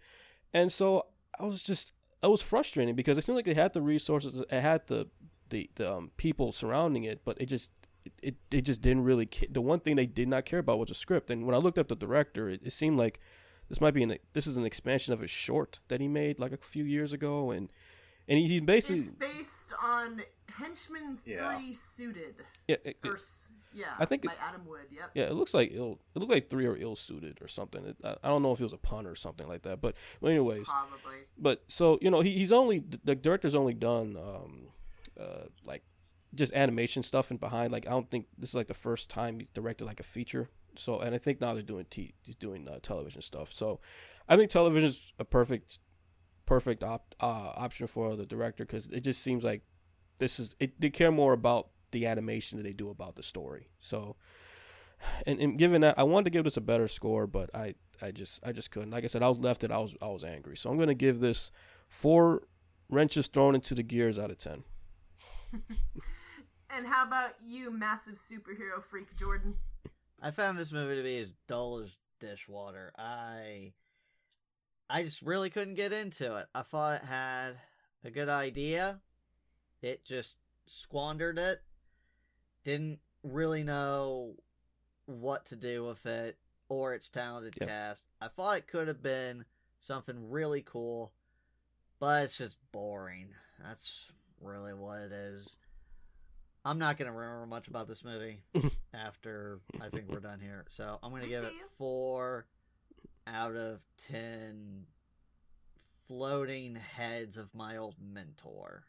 and 0.52 0.72
so 0.72 1.06
I 1.38 1.44
was 1.44 1.62
just 1.62 1.92
I 2.22 2.26
was 2.26 2.42
frustrating 2.42 2.94
because 2.94 3.18
it 3.18 3.24
seemed 3.24 3.36
like 3.36 3.44
they 3.44 3.54
had 3.54 3.72
the 3.74 3.82
resources, 3.82 4.40
it 4.50 4.60
had 4.60 4.86
the 4.86 5.08
the, 5.50 5.70
the 5.76 5.94
um, 5.94 6.10
people 6.16 6.52
surrounding 6.52 7.04
it, 7.04 7.22
but 7.24 7.40
it 7.40 7.46
just 7.46 7.70
it, 8.04 8.12
it, 8.22 8.36
it 8.50 8.60
just 8.62 8.80
didn't 8.80 9.04
really 9.04 9.26
ca- 9.26 9.48
the 9.50 9.60
one 9.60 9.80
thing 9.80 9.96
they 9.96 10.06
did 10.06 10.28
not 10.28 10.44
care 10.44 10.58
about 10.58 10.78
was 10.78 10.88
the 10.88 10.94
script 10.94 11.30
and 11.30 11.44
when 11.44 11.54
i 11.54 11.58
looked 11.58 11.78
up 11.78 11.88
the 11.88 11.96
director 11.96 12.48
it, 12.48 12.60
it 12.64 12.72
seemed 12.72 12.96
like 12.96 13.20
this 13.68 13.80
might 13.80 13.94
be 13.94 14.02
an 14.02 14.16
this 14.32 14.46
is 14.46 14.56
an 14.56 14.64
expansion 14.64 15.12
of 15.12 15.20
a 15.22 15.26
short 15.26 15.80
that 15.88 16.00
he 16.00 16.08
made 16.08 16.38
like 16.38 16.52
a 16.52 16.56
few 16.56 16.84
years 16.84 17.12
ago 17.12 17.50
and 17.50 17.68
and 18.28 18.38
he's 18.38 18.60
basically 18.60 19.00
It's 19.02 19.10
based 19.12 19.72
on 19.82 20.22
Henchman 20.48 21.18
Yeah. 21.24 21.56
Three 21.58 21.74
Suited. 21.96 22.34
yeah, 22.66 22.76
it- 22.84 22.96
it- 23.02 23.08
Or, 23.08 23.18
yeah, 23.72 23.94
I 23.98 24.04
think 24.04 24.22
by 24.24 24.32
it- 24.32 24.38
Adam 24.40 24.66
Wood. 24.66 24.86
Yep. 24.90 25.10
yeah, 25.14 25.24
it 25.24 25.32
looks 25.34 25.54
like 25.54 25.70
ill. 25.72 26.00
It 26.14 26.18
looked 26.18 26.32
like 26.32 26.48
three 26.48 26.66
or 26.66 26.76
ill 26.76 26.96
suited 26.96 27.38
or 27.40 27.48
something. 27.48 27.84
It, 27.84 27.96
I, 28.02 28.16
I 28.22 28.28
don't 28.28 28.42
know 28.42 28.52
if 28.52 28.60
it 28.60 28.64
was 28.64 28.72
a 28.72 28.78
pun 28.78 29.06
or 29.06 29.14
something 29.14 29.46
like 29.48 29.62
that. 29.62 29.80
But, 29.80 29.94
but 30.20 30.30
anyways, 30.30 30.66
Probably. 30.66 31.18
but 31.36 31.64
so 31.68 31.98
you 32.02 32.10
know 32.10 32.20
he, 32.22 32.36
he's 32.38 32.52
only 32.52 32.82
the 33.04 33.14
director's 33.14 33.54
only 33.54 33.74
done 33.74 34.16
um 34.16 34.68
uh 35.20 35.44
like 35.64 35.82
just 36.34 36.52
animation 36.52 37.02
stuff 37.02 37.30
and 37.30 37.40
behind 37.40 37.72
like 37.72 37.86
i 37.86 37.90
don't 37.90 38.10
think 38.10 38.26
this 38.36 38.50
is 38.50 38.54
like 38.54 38.66
the 38.68 38.74
first 38.74 39.08
time 39.08 39.40
he's 39.40 39.48
directed 39.54 39.86
like 39.86 39.98
a 39.98 40.02
feature 40.04 40.50
so 40.76 41.00
and 41.00 41.14
i 41.14 41.18
think 41.18 41.40
now 41.40 41.54
they're 41.54 41.62
doing 41.62 41.86
t 41.88 42.12
he's 42.20 42.34
doing 42.34 42.68
uh, 42.68 42.78
television 42.82 43.22
stuff 43.22 43.50
so 43.52 43.80
i 44.28 44.36
think 44.36 44.50
television 44.50 44.90
is 44.90 45.12
a 45.18 45.24
perfect 45.24 45.78
perfect 46.48 46.82
op- 46.82 47.14
uh, 47.20 47.52
option 47.56 47.86
for 47.86 48.16
the 48.16 48.24
director 48.24 48.64
because 48.64 48.88
it 48.88 49.00
just 49.00 49.22
seems 49.22 49.44
like 49.44 49.62
this 50.18 50.40
is 50.40 50.54
it, 50.58 50.80
they 50.80 50.90
care 50.90 51.12
more 51.12 51.32
about 51.32 51.68
the 51.90 52.06
animation 52.06 52.56
than 52.56 52.64
they 52.64 52.72
do 52.72 52.88
about 52.88 53.16
the 53.16 53.22
story 53.22 53.68
so 53.80 54.16
and, 55.26 55.38
and 55.40 55.58
given 55.58 55.80
that 55.80 55.98
i 55.98 56.02
wanted 56.02 56.24
to 56.24 56.30
give 56.30 56.44
this 56.44 56.56
a 56.56 56.60
better 56.60 56.88
score 56.88 57.26
but 57.26 57.54
i 57.54 57.74
i 58.00 58.10
just 58.10 58.40
i 58.44 58.50
just 58.50 58.70
couldn't 58.70 58.90
like 58.90 59.04
i 59.04 59.06
said 59.06 59.22
i 59.22 59.28
was 59.28 59.38
left 59.38 59.62
it 59.62 59.70
i 59.70 59.78
was 59.78 59.94
i 60.00 60.06
was 60.06 60.24
angry 60.24 60.56
so 60.56 60.70
i'm 60.70 60.76
going 60.76 60.88
to 60.88 60.94
give 60.94 61.20
this 61.20 61.50
four 61.88 62.42
wrenches 62.88 63.26
thrown 63.26 63.54
into 63.54 63.74
the 63.74 63.82
gears 63.82 64.18
out 64.18 64.30
of 64.30 64.38
ten 64.38 64.64
And 66.70 66.86
how 66.86 67.06
about 67.06 67.30
you, 67.44 67.70
massive 67.70 68.14
superhero 68.14 68.82
freak 68.82 69.16
Jordan? 69.16 69.54
I 70.20 70.30
found 70.30 70.58
this 70.58 70.72
movie 70.72 70.96
to 70.96 71.02
be 71.02 71.18
as 71.18 71.32
dull 71.46 71.80
as 71.80 71.90
dishwater. 72.20 72.92
I 72.98 73.72
I 74.90 75.02
just 75.02 75.22
really 75.22 75.50
couldn't 75.50 75.74
get 75.74 75.92
into 75.92 76.36
it. 76.36 76.46
I 76.54 76.62
thought 76.62 77.02
it 77.02 77.06
had 77.06 77.58
a 78.04 78.10
good 78.10 78.28
idea. 78.28 79.00
It 79.82 80.04
just 80.04 80.36
squandered 80.66 81.38
it. 81.38 81.62
Didn't 82.64 82.98
really 83.22 83.62
know 83.62 84.34
what 85.06 85.46
to 85.46 85.56
do 85.56 85.84
with 85.84 86.04
it 86.06 86.38
or 86.68 86.94
its 86.94 87.08
talented 87.08 87.54
Yep. 87.60 87.68
cast. 87.68 88.04
I 88.20 88.28
thought 88.28 88.58
it 88.58 88.66
could 88.66 88.88
have 88.88 89.02
been 89.02 89.44
something 89.80 90.30
really 90.30 90.62
cool, 90.62 91.12
but 91.98 92.24
it's 92.24 92.36
just 92.36 92.56
boring. 92.72 93.34
That's 93.62 94.10
really 94.40 94.74
what 94.74 95.00
it 95.00 95.12
is. 95.12 95.56
I'm 96.64 96.78
not 96.78 96.98
gonna 96.98 97.12
remember 97.12 97.46
much 97.46 97.68
about 97.68 97.88
this 97.88 98.04
movie 98.04 98.42
after 98.94 99.60
I 99.80 99.88
think 99.88 100.08
we're 100.08 100.20
done 100.20 100.40
here. 100.40 100.66
So 100.68 100.98
I'm 101.02 101.10
gonna 101.10 101.28
give 101.28 101.44
see 101.44 101.50
it 101.50 101.54
you. 101.54 101.66
four 101.78 102.46
out 103.32 103.56
of 103.56 103.80
ten 103.96 104.86
floating 106.06 106.76
heads 106.76 107.36
of 107.36 107.54
my 107.54 107.76
old 107.76 107.96
mentor. 108.00 108.84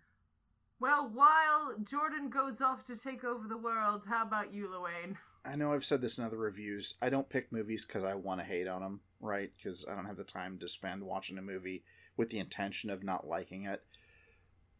Well, 0.79 1.11
while 1.13 1.75
Jordan 1.83 2.29
goes 2.29 2.61
off 2.61 2.85
to 2.85 2.95
take 2.95 3.25
over 3.25 3.47
the 3.47 3.57
world, 3.57 4.03
how 4.07 4.23
about 4.23 4.53
you, 4.53 4.67
Luane? 4.67 5.17
I 5.43 5.55
know 5.55 5.73
I've 5.73 5.85
said 5.85 6.01
this 6.01 6.17
in 6.17 6.23
other 6.23 6.37
reviews. 6.37 6.95
I 7.01 7.09
don't 7.09 7.29
pick 7.29 7.51
movies 7.51 7.85
because 7.85 8.03
I 8.03 8.13
want 8.15 8.39
to 8.39 8.45
hate 8.45 8.67
on 8.67 8.81
them, 8.81 9.01
right? 9.19 9.51
Because 9.57 9.85
I 9.89 9.95
don't 9.95 10.05
have 10.05 10.15
the 10.15 10.23
time 10.23 10.57
to 10.59 10.69
spend 10.69 11.03
watching 11.03 11.37
a 11.37 11.41
movie 11.41 11.83
with 12.15 12.29
the 12.29 12.39
intention 12.39 12.89
of 12.89 13.03
not 13.03 13.27
liking 13.27 13.65
it. 13.65 13.83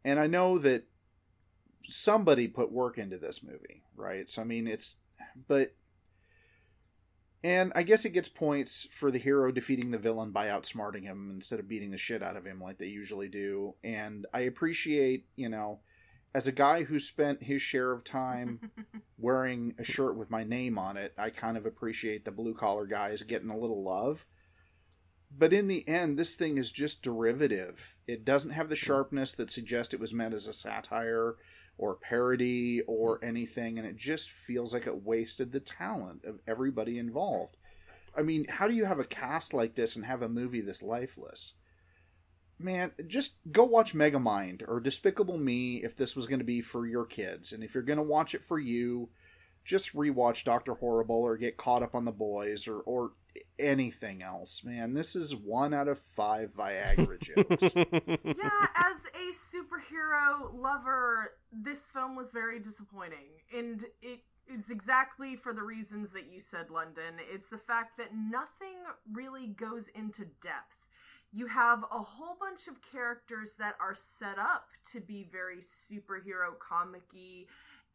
And 0.06 0.20
I 0.20 0.28
know 0.28 0.58
that 0.60 0.86
somebody 1.90 2.48
put 2.48 2.72
work 2.72 2.98
into 2.98 3.18
this 3.18 3.44
movie, 3.44 3.84
right? 3.96 4.30
So, 4.30 4.42
I 4.42 4.46
mean, 4.46 4.68
it's. 4.68 4.98
But. 5.48 5.74
And 7.44 7.72
I 7.74 7.84
guess 7.84 8.04
it 8.04 8.14
gets 8.14 8.28
points 8.28 8.88
for 8.92 9.12
the 9.12 9.18
hero 9.18 9.52
defeating 9.52 9.92
the 9.92 9.98
villain 9.98 10.32
by 10.32 10.48
outsmarting 10.48 11.04
him 11.04 11.32
instead 11.34 11.60
of 11.60 11.70
beating 11.70 11.92
the 11.92 11.98
shit 11.98 12.22
out 12.22 12.36
of 12.36 12.46
him 12.46 12.60
like 12.60 12.78
they 12.78 12.88
usually 12.88 13.30
do. 13.30 13.76
And 13.84 14.26
I 14.34 14.42
appreciate, 14.42 15.26
you 15.38 15.48
know, 15.48 15.80
as 16.34 16.48
a 16.48 16.52
guy 16.52 16.84
who 16.84 17.00
spent 17.00 17.44
his 17.44 17.62
share 17.62 17.92
of 17.92 18.04
time 18.04 18.72
wearing 19.18 19.74
a 19.80 19.84
shirt 19.84 20.18
with 20.18 20.30
my 20.30 20.44
name 20.44 20.78
on 20.78 20.98
it, 20.98 21.14
I 21.18 21.30
kind 21.30 21.56
of 21.56 21.66
appreciate 21.66 22.26
the 22.26 22.32
blue 22.32 22.54
collar 22.54 22.86
guys 22.86 23.24
getting 23.24 23.50
a 23.50 23.58
little 23.58 23.84
love. 23.84 24.28
But 25.36 25.54
in 25.54 25.68
the 25.68 25.88
end, 25.88 26.18
this 26.18 26.36
thing 26.36 26.58
is 26.58 26.72
just 26.72 27.04
derivative. 27.04 27.98
It 28.08 28.26
doesn't 28.26 28.52
have 28.52 28.68
the 28.68 28.76
sharpness 28.76 29.32
that 29.34 29.52
suggests 29.52 29.94
it 29.94 30.00
was 30.00 30.14
meant 30.14 30.34
as 30.34 30.48
a 30.48 30.54
satire 30.54 31.36
or 31.80 31.96
parody 31.96 32.82
or 32.86 33.18
mm-hmm. 33.18 33.30
anything, 33.30 33.80
and 33.80 33.88
it 33.88 33.96
just 33.96 34.30
feels 34.30 34.74
like 34.74 34.86
it 34.86 35.04
wasted 35.04 35.52
the 35.52 35.60
talent 35.60 36.26
of 36.26 36.40
everybody 36.48 37.00
involved. 37.00 37.58
I 38.16 38.22
mean, 38.22 38.46
how 38.50 38.68
do 38.68 38.76
you 38.76 38.86
have 38.86 39.00
a 39.00 39.06
cast 39.06 39.54
like 39.54 39.76
this 39.76 39.96
and 39.96 40.06
have 40.06 40.22
a 40.22 40.30
movie 40.30 40.62
this 40.62 40.84
lifeless? 40.84 41.54
Man, 42.60 42.92
just 43.08 43.38
go 43.50 43.64
watch 43.64 43.94
Megamind 43.94 44.64
or 44.68 44.82
Despicable 44.82 45.38
Me 45.38 45.78
if 45.78 45.96
this 45.96 46.16
was 46.16 46.28
going 46.28 46.40
to 46.40 46.46
be 46.46 46.60
for 46.60 46.86
your 46.86 47.06
kids. 47.06 47.54
And 47.54 47.64
if 47.64 47.74
you're 47.74 47.84
going 47.84 47.98
to 47.98 48.04
watch 48.04 48.36
it 48.36 48.44
for 48.44 48.60
you, 48.60 49.10
just 49.64 49.96
rewatch 49.96 50.44
Doctor 50.44 50.74
Horrible 50.74 51.22
or 51.22 51.38
get 51.38 51.56
caught 51.56 51.84
up 51.84 51.96
on 51.96 52.04
the 52.04 52.12
boys 52.12 52.68
or 52.68 52.80
or 52.82 53.12
anything 53.58 54.22
else. 54.22 54.64
Man, 54.64 54.94
this 54.94 55.16
is 55.16 55.36
one 55.36 55.74
out 55.74 55.88
of 55.88 56.00
five 56.00 56.52
Viagra 56.56 57.20
jokes. 57.22 57.74
yeah, 57.76 58.68
as 58.76 58.98
a 59.14 59.56
superhero 59.56 60.54
lover, 60.54 61.34
this 61.52 61.82
film 61.94 62.16
was 62.16 62.32
very 62.32 62.60
disappointing. 62.60 63.28
And 63.56 63.86
it 64.02 64.22
is 64.52 64.70
exactly 64.70 65.36
for 65.36 65.54
the 65.54 65.64
reasons 65.64 66.12
that 66.14 66.32
you 66.32 66.42
said, 66.42 66.70
London. 66.70 67.16
It's 67.32 67.50
the 67.50 67.58
fact 67.58 67.98
that 67.98 68.16
nothing 68.16 68.78
really 69.12 69.48
goes 69.48 69.88
into 69.94 70.26
depth. 70.42 70.76
You 71.32 71.46
have 71.46 71.84
a 71.84 72.02
whole 72.02 72.38
bunch 72.40 72.68
of 72.68 72.82
characters 72.92 73.52
that 73.60 73.76
are 73.80 73.96
set 74.18 74.40
up 74.40 74.66
to 74.94 75.00
be 75.00 75.28
very 75.32 75.60
superhero 75.60 76.58
comic 76.58 77.04
y 77.14 77.46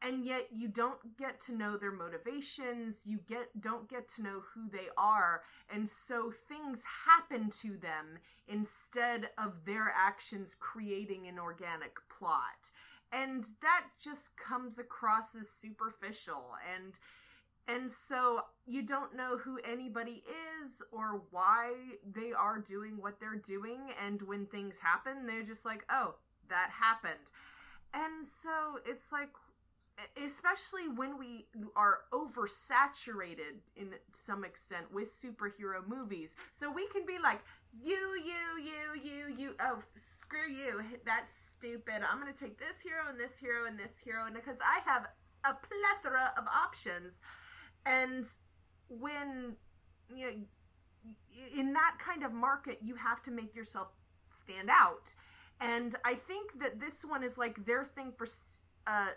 and 0.02 0.24
yet 0.24 0.48
you 0.52 0.68
don't 0.68 1.16
get 1.18 1.40
to 1.40 1.54
know 1.54 1.76
their 1.76 1.92
motivations 1.92 2.96
you 3.04 3.18
get 3.28 3.48
don't 3.60 3.88
get 3.88 4.08
to 4.08 4.22
know 4.22 4.42
who 4.54 4.68
they 4.70 4.88
are 4.96 5.42
and 5.72 5.88
so 5.88 6.32
things 6.48 6.80
happen 7.06 7.50
to 7.62 7.76
them 7.78 8.18
instead 8.48 9.30
of 9.38 9.52
their 9.64 9.92
actions 9.96 10.54
creating 10.58 11.26
an 11.26 11.38
organic 11.38 11.96
plot. 12.18 12.70
And 13.12 13.44
that 13.62 13.84
just 14.02 14.30
comes 14.36 14.78
across 14.78 15.34
as 15.38 15.48
superficial 15.62 16.52
and 16.74 16.94
and 17.66 17.90
so 17.90 18.42
you 18.66 18.82
don't 18.82 19.16
know 19.16 19.38
who 19.38 19.58
anybody 19.64 20.22
is 20.62 20.82
or 20.92 21.22
why 21.30 21.72
they 22.14 22.32
are 22.32 22.58
doing 22.58 22.98
what 23.00 23.18
they're 23.20 23.36
doing 23.36 23.78
and 24.04 24.20
when 24.22 24.44
things 24.46 24.74
happen 24.82 25.26
they're 25.26 25.42
just 25.42 25.64
like 25.64 25.84
oh 25.90 26.14
that 26.48 26.70
happened. 26.70 27.30
And 27.94 28.26
so 28.26 28.80
it's 28.84 29.12
like 29.12 29.30
especially 30.22 30.88
when 30.94 31.18
we 31.18 31.46
are 31.76 32.00
oversaturated 32.12 33.62
in 33.76 33.94
some 34.12 34.44
extent 34.44 34.92
with 34.92 35.08
superhero 35.22 35.86
movies. 35.86 36.34
So 36.52 36.70
we 36.70 36.86
can 36.88 37.06
be 37.06 37.18
like 37.22 37.40
you 37.82 37.96
you 38.24 38.64
you 38.64 39.02
you 39.02 39.34
you 39.36 39.54
oh 39.60 39.78
screw 40.20 40.50
you 40.50 40.82
that's 41.04 41.30
stupid. 41.56 42.02
I'm 42.10 42.18
gonna 42.18 42.32
take 42.32 42.58
this 42.58 42.76
hero 42.82 43.02
and 43.08 43.18
this 43.18 43.32
hero 43.40 43.66
and 43.66 43.78
this 43.78 43.92
hero 44.04 44.26
and 44.26 44.34
because 44.34 44.58
i 44.60 44.80
have 44.84 45.06
a 45.44 45.54
plethora 45.54 46.32
of 46.36 46.44
options. 46.46 47.14
And 47.86 48.26
when 48.88 49.54
you 50.14 50.26
know 50.26 50.32
in 51.56 51.72
that 51.72 51.96
kind 52.04 52.24
of 52.24 52.32
market 52.32 52.78
you 52.82 52.94
have 52.94 53.22
to 53.24 53.30
make 53.30 53.54
yourself 53.54 53.88
stand 54.28 54.70
out. 54.70 55.12
And 55.60 55.96
i 56.04 56.14
think 56.14 56.58
that 56.60 56.80
this 56.80 57.04
one 57.04 57.22
is 57.22 57.38
like 57.38 57.64
their 57.64 57.84
thing 57.84 58.12
for 58.16 58.26
uh 58.86 59.08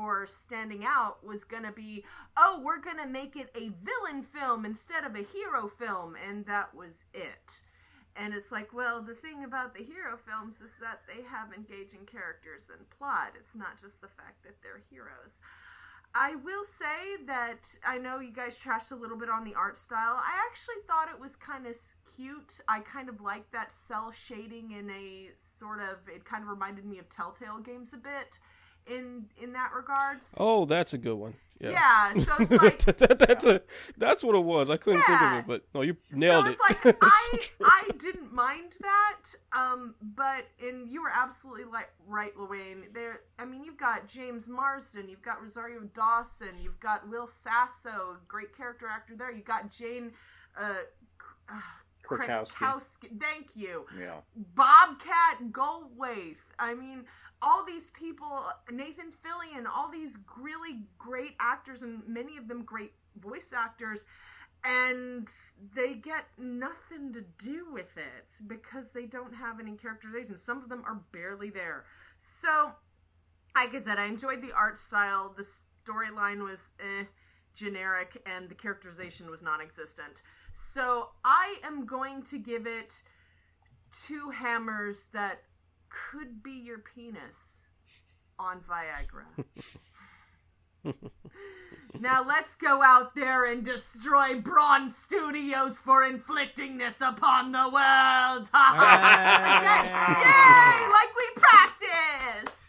for 0.00 0.26
standing 0.26 0.82
out 0.84 1.22
was 1.22 1.44
gonna 1.44 1.72
be 1.72 2.02
oh 2.38 2.60
we're 2.64 2.80
gonna 2.80 3.06
make 3.06 3.36
it 3.36 3.50
a 3.54 3.70
villain 3.84 4.22
film 4.22 4.64
instead 4.64 5.04
of 5.04 5.14
a 5.14 5.22
hero 5.22 5.68
film 5.78 6.16
and 6.26 6.46
that 6.46 6.74
was 6.74 7.04
it 7.12 7.60
And 8.16 8.34
it's 8.34 8.50
like, 8.50 8.72
well, 8.74 9.00
the 9.02 9.14
thing 9.14 9.44
about 9.44 9.72
the 9.74 9.84
hero 9.84 10.18
films 10.18 10.56
is 10.60 10.72
that 10.80 11.00
they 11.06 11.22
have 11.22 11.52
engaging 11.54 12.04
characters 12.06 12.64
and 12.76 12.88
plot. 12.90 13.32
It's 13.38 13.54
not 13.54 13.80
just 13.80 14.00
the 14.00 14.08
fact 14.08 14.42
that 14.44 14.56
they're 14.62 14.82
heroes. 14.90 15.38
I 16.14 16.34
will 16.34 16.64
say 16.64 17.22
that 17.26 17.60
I 17.86 17.98
know 17.98 18.18
you 18.18 18.32
guys 18.32 18.56
trashed 18.58 18.90
a 18.90 18.96
little 18.96 19.16
bit 19.16 19.30
on 19.30 19.44
the 19.44 19.54
art 19.54 19.76
style. 19.78 20.16
I 20.18 20.34
actually 20.50 20.82
thought 20.88 21.08
it 21.14 21.20
was 21.20 21.36
kind 21.36 21.66
of 21.66 21.76
cute. 22.16 22.58
I 22.66 22.80
kind 22.80 23.08
of 23.08 23.20
liked 23.20 23.52
that 23.52 23.72
cell 23.72 24.10
shading 24.12 24.72
in 24.72 24.90
a 24.90 25.30
sort 25.40 25.78
of 25.80 25.98
it 26.08 26.24
kind 26.24 26.42
of 26.42 26.48
reminded 26.50 26.84
me 26.84 26.98
of 26.98 27.08
Telltale 27.08 27.60
games 27.60 27.90
a 27.92 27.96
bit 27.96 28.38
in 28.86 29.26
in 29.40 29.52
that 29.52 29.72
regards. 29.74 30.24
Oh, 30.36 30.64
that's 30.64 30.92
a 30.92 30.98
good 30.98 31.16
one. 31.16 31.34
Yeah. 31.60 31.70
Yeah, 32.14 32.22
so 32.24 32.32
it's 32.38 32.50
like 32.62 32.78
that, 32.96 33.18
that's 33.18 33.44
a 33.44 33.60
that's 33.98 34.22
what 34.22 34.34
it 34.34 34.42
was. 34.42 34.70
I 34.70 34.78
couldn't 34.78 35.02
think 35.02 35.20
of 35.20 35.38
it, 35.40 35.44
but 35.46 35.62
no, 35.74 35.82
you 35.82 35.94
nailed 36.10 36.46
so 36.46 36.52
it. 36.52 36.58
like 36.58 36.96
I 37.02 37.38
I 37.62 37.88
didn't 37.98 38.32
mind 38.32 38.72
that, 38.80 39.18
um, 39.52 39.94
but 40.00 40.46
and 40.66 40.88
you 40.88 41.02
were 41.02 41.12
absolutely 41.12 41.64
like 41.64 41.90
right, 42.08 42.34
Luane. 42.34 42.94
There, 42.94 43.20
I 43.38 43.44
mean, 43.44 43.62
you've 43.62 43.76
got 43.76 44.08
James 44.08 44.48
Marsden, 44.48 45.10
you've 45.10 45.22
got 45.22 45.42
Rosario 45.42 45.80
Dawson, 45.94 46.56
you've 46.58 46.80
got 46.80 47.06
Will 47.06 47.26
Sasso, 47.26 48.16
great 48.26 48.56
character 48.56 48.86
actor 48.86 49.14
there. 49.14 49.30
You've 49.30 49.44
got 49.44 49.70
Jane. 49.70 50.12
Uh, 50.58 50.76
uh, 51.46 51.60
Krakowski. 52.08 52.54
Krakowski. 52.54 53.20
Thank 53.20 53.48
you. 53.54 53.86
Yeah. 53.98 54.20
Bobcat 54.54 55.52
Goldthwait. 55.52 56.36
I 56.58 56.74
mean, 56.74 57.04
all 57.42 57.64
these 57.64 57.90
people, 57.90 58.44
Nathan 58.70 59.12
Fillion, 59.24 59.66
all 59.66 59.90
these 59.90 60.16
really 60.38 60.82
great 60.98 61.34
actors, 61.40 61.82
and 61.82 62.02
many 62.06 62.36
of 62.36 62.48
them 62.48 62.64
great 62.64 62.92
voice 63.20 63.52
actors, 63.54 64.00
and 64.64 65.28
they 65.74 65.94
get 65.94 66.26
nothing 66.38 67.12
to 67.14 67.24
do 67.42 67.66
with 67.72 67.96
it 67.96 68.46
because 68.46 68.90
they 68.90 69.06
don't 69.06 69.34
have 69.34 69.58
any 69.58 69.76
characterization. 69.76 70.38
Some 70.38 70.62
of 70.62 70.68
them 70.68 70.82
are 70.86 71.00
barely 71.12 71.50
there. 71.50 71.84
So, 72.18 72.72
like 73.56 73.74
I 73.74 73.80
said, 73.80 73.98
I 73.98 74.06
enjoyed 74.06 74.42
the 74.42 74.52
art 74.52 74.76
style. 74.76 75.34
The 75.34 75.46
storyline 75.86 76.42
was 76.42 76.60
eh, 76.78 77.04
generic, 77.54 78.20
and 78.26 78.50
the 78.50 78.54
characterization 78.54 79.30
was 79.30 79.40
non 79.40 79.60
existent. 79.62 80.22
So, 80.54 81.08
I 81.24 81.56
am 81.64 81.86
going 81.86 82.22
to 82.30 82.38
give 82.38 82.66
it 82.66 83.02
two 84.06 84.30
hammers 84.30 85.06
that 85.12 85.42
could 85.88 86.42
be 86.42 86.52
your 86.52 86.78
penis 86.78 87.60
on 88.38 88.60
Viagra. 88.60 89.26
now 92.00 92.24
let's 92.24 92.54
go 92.56 92.82
out 92.82 93.14
there 93.14 93.44
and 93.44 93.64
destroy 93.64 94.40
Bron 94.40 94.94
Studios 95.04 95.76
for 95.78 96.04
inflicting 96.04 96.78
this 96.78 96.94
upon 97.00 97.52
the 97.52 97.58
world. 97.58 98.48
Yay! 98.54 99.90
Yay! 100.22 100.88
Like 100.88 101.12
we 101.16 101.30
practiced. 101.36 102.59